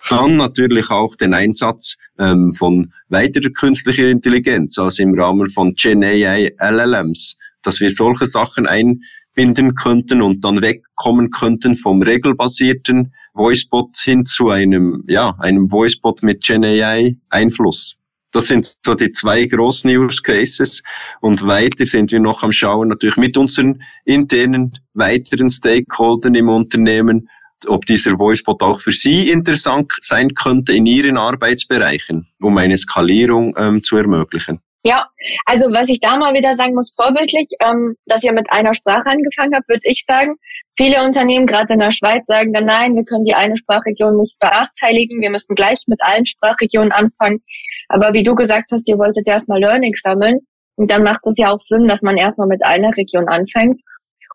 Dann 0.10 0.36
natürlich 0.36 0.90
auch 0.90 1.16
den 1.16 1.34
Einsatz 1.34 1.96
ähm, 2.20 2.54
von 2.54 2.92
weiterer 3.08 3.52
künstlicher 3.52 4.10
Intelligenz, 4.10 4.78
also 4.78 5.02
im 5.02 5.18
Rahmen 5.18 5.50
von 5.50 5.74
Gen 5.76 6.04
AI 6.04 6.52
LLMs, 6.60 7.38
dass 7.64 7.80
wir 7.80 7.90
solche 7.90 8.26
Sachen 8.26 8.68
einbinden 8.68 9.76
könnten 9.76 10.22
und 10.22 10.44
dann 10.44 10.62
wegkommen 10.62 11.32
könnten 11.32 11.76
vom 11.76 12.02
regelbasierten 12.02 13.14
Voicebot 13.34 13.96
hin 13.96 14.26
zu 14.26 14.50
einem, 14.50 15.06
ja, 15.08 15.38
einem 15.40 15.72
Voicebot 15.72 16.22
mit 16.22 16.44
Gen 16.44 16.66
AI 16.66 17.16
Einfluss. 17.30 17.96
Das 18.32 18.48
sind 18.48 18.76
so 18.86 18.96
die 18.96 19.12
zwei 19.12 19.46
großen 19.46 19.90
Use 19.90 20.22
Cases. 20.22 20.82
Und 21.20 21.46
weiter 21.46 21.86
sind 21.86 22.12
wir 22.12 22.20
noch 22.20 22.44
am 22.44 22.52
Schauen, 22.52 22.88
natürlich 22.88 23.18
mit 23.18 23.38
unseren 23.38 23.84
internen 24.06 24.78
weiteren 24.94 25.50
Stakeholdern 25.50 26.36
im 26.36 26.50
Unternehmen, 26.50 27.30
ob 27.68 27.86
dieser 27.86 28.18
Voicebot 28.18 28.62
auch 28.62 28.80
für 28.80 28.92
Sie 28.92 29.30
interessant 29.30 29.92
sein 30.00 30.34
könnte 30.34 30.74
in 30.74 30.86
Ihren 30.86 31.18
Arbeitsbereichen, 31.18 32.28
um 32.40 32.58
eine 32.58 32.78
Skalierung 32.78 33.54
ähm, 33.58 33.84
zu 33.84 33.98
ermöglichen. 33.98 34.60
Ja, 34.84 35.06
also 35.46 35.68
was 35.72 35.90
ich 35.90 36.00
da 36.00 36.18
mal 36.18 36.34
wieder 36.34 36.56
sagen 36.56 36.74
muss, 36.74 36.92
vorbildlich, 36.96 37.50
ähm, 37.60 37.96
dass 38.08 38.24
ihr 38.24 38.34
mit 38.34 38.52
einer 38.52 38.74
Sprache 38.74 39.10
angefangen 39.10 39.54
habt, 39.54 39.70
würde 39.70 39.82
ich 39.84 40.04
sagen. 40.08 40.36
Viele 40.76 41.04
Unternehmen, 41.04 41.46
gerade 41.46 41.74
in 41.74 41.80
der 41.80 41.92
Schweiz, 41.92 42.26
sagen 42.26 42.52
dann, 42.52 42.66
nein, 42.66 42.96
wir 42.96 43.04
können 43.04 43.26
die 43.26 43.36
eine 43.36 43.58
Sprachregion 43.58 44.18
nicht 44.18 44.40
benachteiligen, 44.40 45.22
wir 45.22 45.30
müssen 45.30 45.54
gleich 45.54 45.84
mit 45.86 46.00
allen 46.02 46.26
Sprachregionen 46.26 46.92
anfangen. 46.92 47.42
Aber 47.90 48.14
wie 48.14 48.24
du 48.24 48.34
gesagt 48.34 48.72
hast, 48.72 48.88
ihr 48.90 48.98
wolltet 48.98 49.28
erstmal 49.28 49.60
Learning 49.60 49.94
sammeln. 49.96 50.40
Und 50.78 50.90
dann 50.90 51.04
macht 51.04 51.22
es 51.26 51.38
ja 51.38 51.52
auch 51.52 51.60
Sinn, 51.60 51.88
dass 51.88 52.02
man 52.02 52.18
erstmal 52.18 52.48
mit 52.48 52.66
einer 52.66 52.90
Region 52.98 53.28
anfängt. 53.28 53.82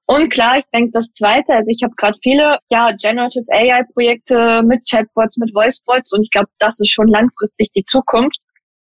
Und 0.06 0.28
klar, 0.28 0.58
ich 0.58 0.64
denke 0.72 0.90
das 0.92 1.12
Zweite, 1.12 1.54
also 1.54 1.68
ich 1.72 1.82
habe 1.82 1.94
gerade 1.96 2.16
viele 2.22 2.58
ja 2.70 2.92
Generative 2.92 3.44
AI 3.50 3.82
Projekte 3.92 4.62
mit 4.64 4.88
Chatbots, 4.88 5.36
mit 5.38 5.52
Voicebots 5.52 6.12
und 6.12 6.22
ich 6.22 6.30
glaube, 6.30 6.48
das 6.60 6.78
ist 6.78 6.92
schon 6.92 7.08
langfristig 7.08 7.72
die 7.74 7.82
Zukunft. 7.82 8.38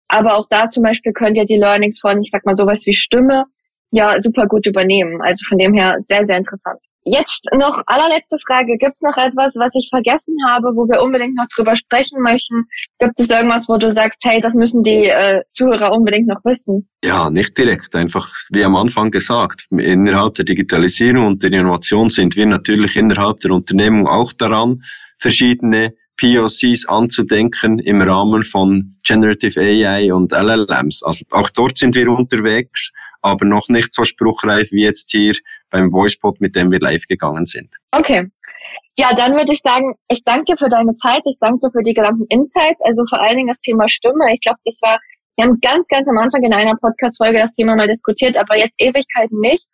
Aber 0.07 0.35
auch 0.37 0.45
da 0.49 0.69
zum 0.69 0.83
Beispiel 0.83 1.13
könnt 1.13 1.37
ihr 1.37 1.45
die 1.45 1.57
Learnings 1.57 1.99
von, 1.99 2.21
ich 2.21 2.29
sag 2.31 2.45
mal, 2.45 2.55
sowas 2.55 2.85
wie 2.85 2.93
Stimme 2.93 3.45
ja 3.91 4.19
super 4.19 4.47
gut 4.47 4.67
übernehmen. 4.67 5.21
Also 5.21 5.45
von 5.47 5.57
dem 5.57 5.73
her 5.73 5.95
sehr, 5.99 6.25
sehr 6.25 6.37
interessant. 6.37 6.79
Jetzt 7.09 7.47
noch 7.57 7.83
allerletzte 7.85 8.37
Frage. 8.45 8.75
Gibt 8.77 8.95
es 8.95 9.01
noch 9.01 9.15
etwas, 9.15 9.53
was 9.55 9.73
ich 9.75 9.87
vergessen 9.89 10.35
habe, 10.45 10.75
wo 10.75 10.89
wir 10.89 11.01
unbedingt 11.01 11.35
noch 11.35 11.47
drüber 11.55 11.73
sprechen 11.77 12.21
möchten? 12.21 12.65
Gibt 12.99 13.17
es 13.17 13.29
irgendwas, 13.29 13.69
wo 13.69 13.77
du 13.77 13.89
sagst, 13.89 14.21
hey, 14.25 14.41
das 14.41 14.55
müssen 14.55 14.83
die 14.83 15.05
äh, 15.05 15.41
Zuhörer 15.53 15.93
unbedingt 15.93 16.27
noch 16.27 16.43
wissen? 16.43 16.89
Ja, 17.05 17.29
nicht 17.29 17.57
direkt. 17.57 17.95
Einfach 17.95 18.29
wie 18.51 18.65
am 18.65 18.75
Anfang 18.75 19.09
gesagt, 19.09 19.67
innerhalb 19.71 20.35
der 20.35 20.43
Digitalisierung 20.43 21.27
und 21.27 21.43
der 21.43 21.53
Innovation 21.53 22.09
sind 22.09 22.35
wir 22.35 22.45
natürlich 22.45 22.97
innerhalb 22.97 23.39
der 23.39 23.51
Unternehmung 23.51 24.05
auch 24.05 24.33
daran, 24.33 24.81
verschiedene 25.17 25.93
POCs 26.17 26.87
anzudenken 26.87 27.79
im 27.79 28.01
Rahmen 28.01 28.43
von 28.43 28.95
Generative 29.03 29.59
AI 29.59 30.13
und 30.13 30.31
LLMs. 30.31 31.03
Also 31.03 31.25
auch 31.31 31.49
dort 31.49 31.77
sind 31.77 31.95
wir 31.95 32.09
unterwegs, 32.09 32.91
aber 33.21 33.45
noch 33.45 33.69
nicht 33.69 33.93
so 33.93 34.03
spruchreif 34.03 34.71
wie 34.71 34.83
jetzt 34.83 35.11
hier 35.11 35.33
beim 35.69 35.91
VoicePod, 35.91 36.41
mit 36.41 36.55
dem 36.55 36.71
wir 36.71 36.79
live 36.79 37.05
gegangen 37.07 37.45
sind. 37.45 37.69
Okay. 37.91 38.29
Ja, 38.97 39.13
dann 39.13 39.33
würde 39.33 39.53
ich 39.53 39.59
sagen, 39.59 39.93
ich 40.09 40.23
danke 40.23 40.45
dir 40.45 40.57
für 40.57 40.69
deine 40.69 40.95
Zeit, 40.95 41.21
ich 41.25 41.37
danke 41.39 41.59
dir 41.67 41.71
für 41.71 41.83
die 41.83 41.93
gesamten 41.93 42.25
Insights, 42.29 42.81
also 42.83 43.03
vor 43.07 43.21
allen 43.21 43.37
Dingen 43.37 43.47
das 43.47 43.59
Thema 43.59 43.87
Stimme. 43.87 44.33
Ich 44.33 44.41
glaube, 44.41 44.57
das 44.65 44.79
war, 44.81 44.97
wir 45.35 45.45
haben 45.45 45.59
ganz, 45.61 45.87
ganz 45.87 46.07
am 46.07 46.17
Anfang 46.17 46.41
in 46.41 46.53
einer 46.53 46.75
Podcast-Folge 46.81 47.37
das 47.37 47.51
Thema 47.51 47.75
mal 47.75 47.87
diskutiert, 47.87 48.35
aber 48.35 48.57
jetzt 48.57 48.75
Ewigkeiten 48.79 49.39
nicht. 49.39 49.67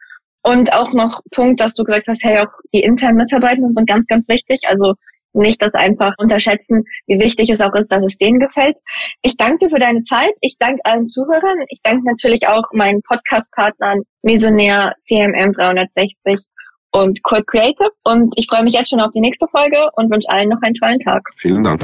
Und 0.46 0.74
auch 0.74 0.92
noch 0.94 1.22
Punkt, 1.32 1.62
dass 1.62 1.74
du 1.74 1.86
gesagt 1.86 2.08
hast, 2.10 2.22
hey, 2.26 2.40
auch 2.40 2.52
die 2.74 2.82
internen 2.82 3.16
Mitarbeitenden 3.16 3.74
sind 3.74 3.88
ganz, 3.88 4.06
ganz 4.08 4.28
wichtig. 4.28 4.64
Also 4.68 4.96
nicht 5.34 5.62
das 5.62 5.74
einfach 5.74 6.14
unterschätzen, 6.18 6.84
wie 7.08 7.20
wichtig 7.20 7.50
es 7.50 7.62
auch 7.62 7.74
ist, 7.74 7.92
dass 7.92 8.06
es 8.06 8.18
denen 8.18 8.40
gefällt. 8.40 8.78
Ich 9.22 9.38
danke 9.38 9.66
dir 9.66 9.70
für 9.70 9.80
deine 9.80 10.02
Zeit. 10.04 10.32
Ich 10.42 10.56
danke 10.58 10.82
allen 10.84 11.08
Zuhörern. 11.08 11.66
Ich 11.70 11.80
danke 11.84 12.06
natürlich 12.06 12.48
auch 12.48 12.64
meinen 12.74 13.02
Podcast-Partnern 13.02 14.02
Mesonair, 14.22 14.94
CMM 15.02 15.54
360 15.54 16.46
und 16.92 17.22
Core 17.24 17.44
Creative. 17.44 17.90
Und 18.04 18.34
ich 18.38 18.48
freue 18.48 18.64
mich 18.64 18.74
jetzt 18.74 18.90
schon 18.90 19.02
auf 19.02 19.12
die 19.12 19.22
nächste 19.22 19.48
Folge 19.48 19.90
und 19.96 20.12
wünsche 20.12 20.30
allen 20.30 20.50
noch 20.50 20.62
einen 20.62 20.76
tollen 20.76 21.00
Tag. 21.00 21.22
Vielen 21.38 21.64
Dank. 21.64 21.84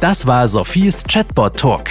Das 0.00 0.26
war 0.26 0.46
Sophies 0.46 1.04
Chatbot 1.04 1.58
Talk. 1.58 1.90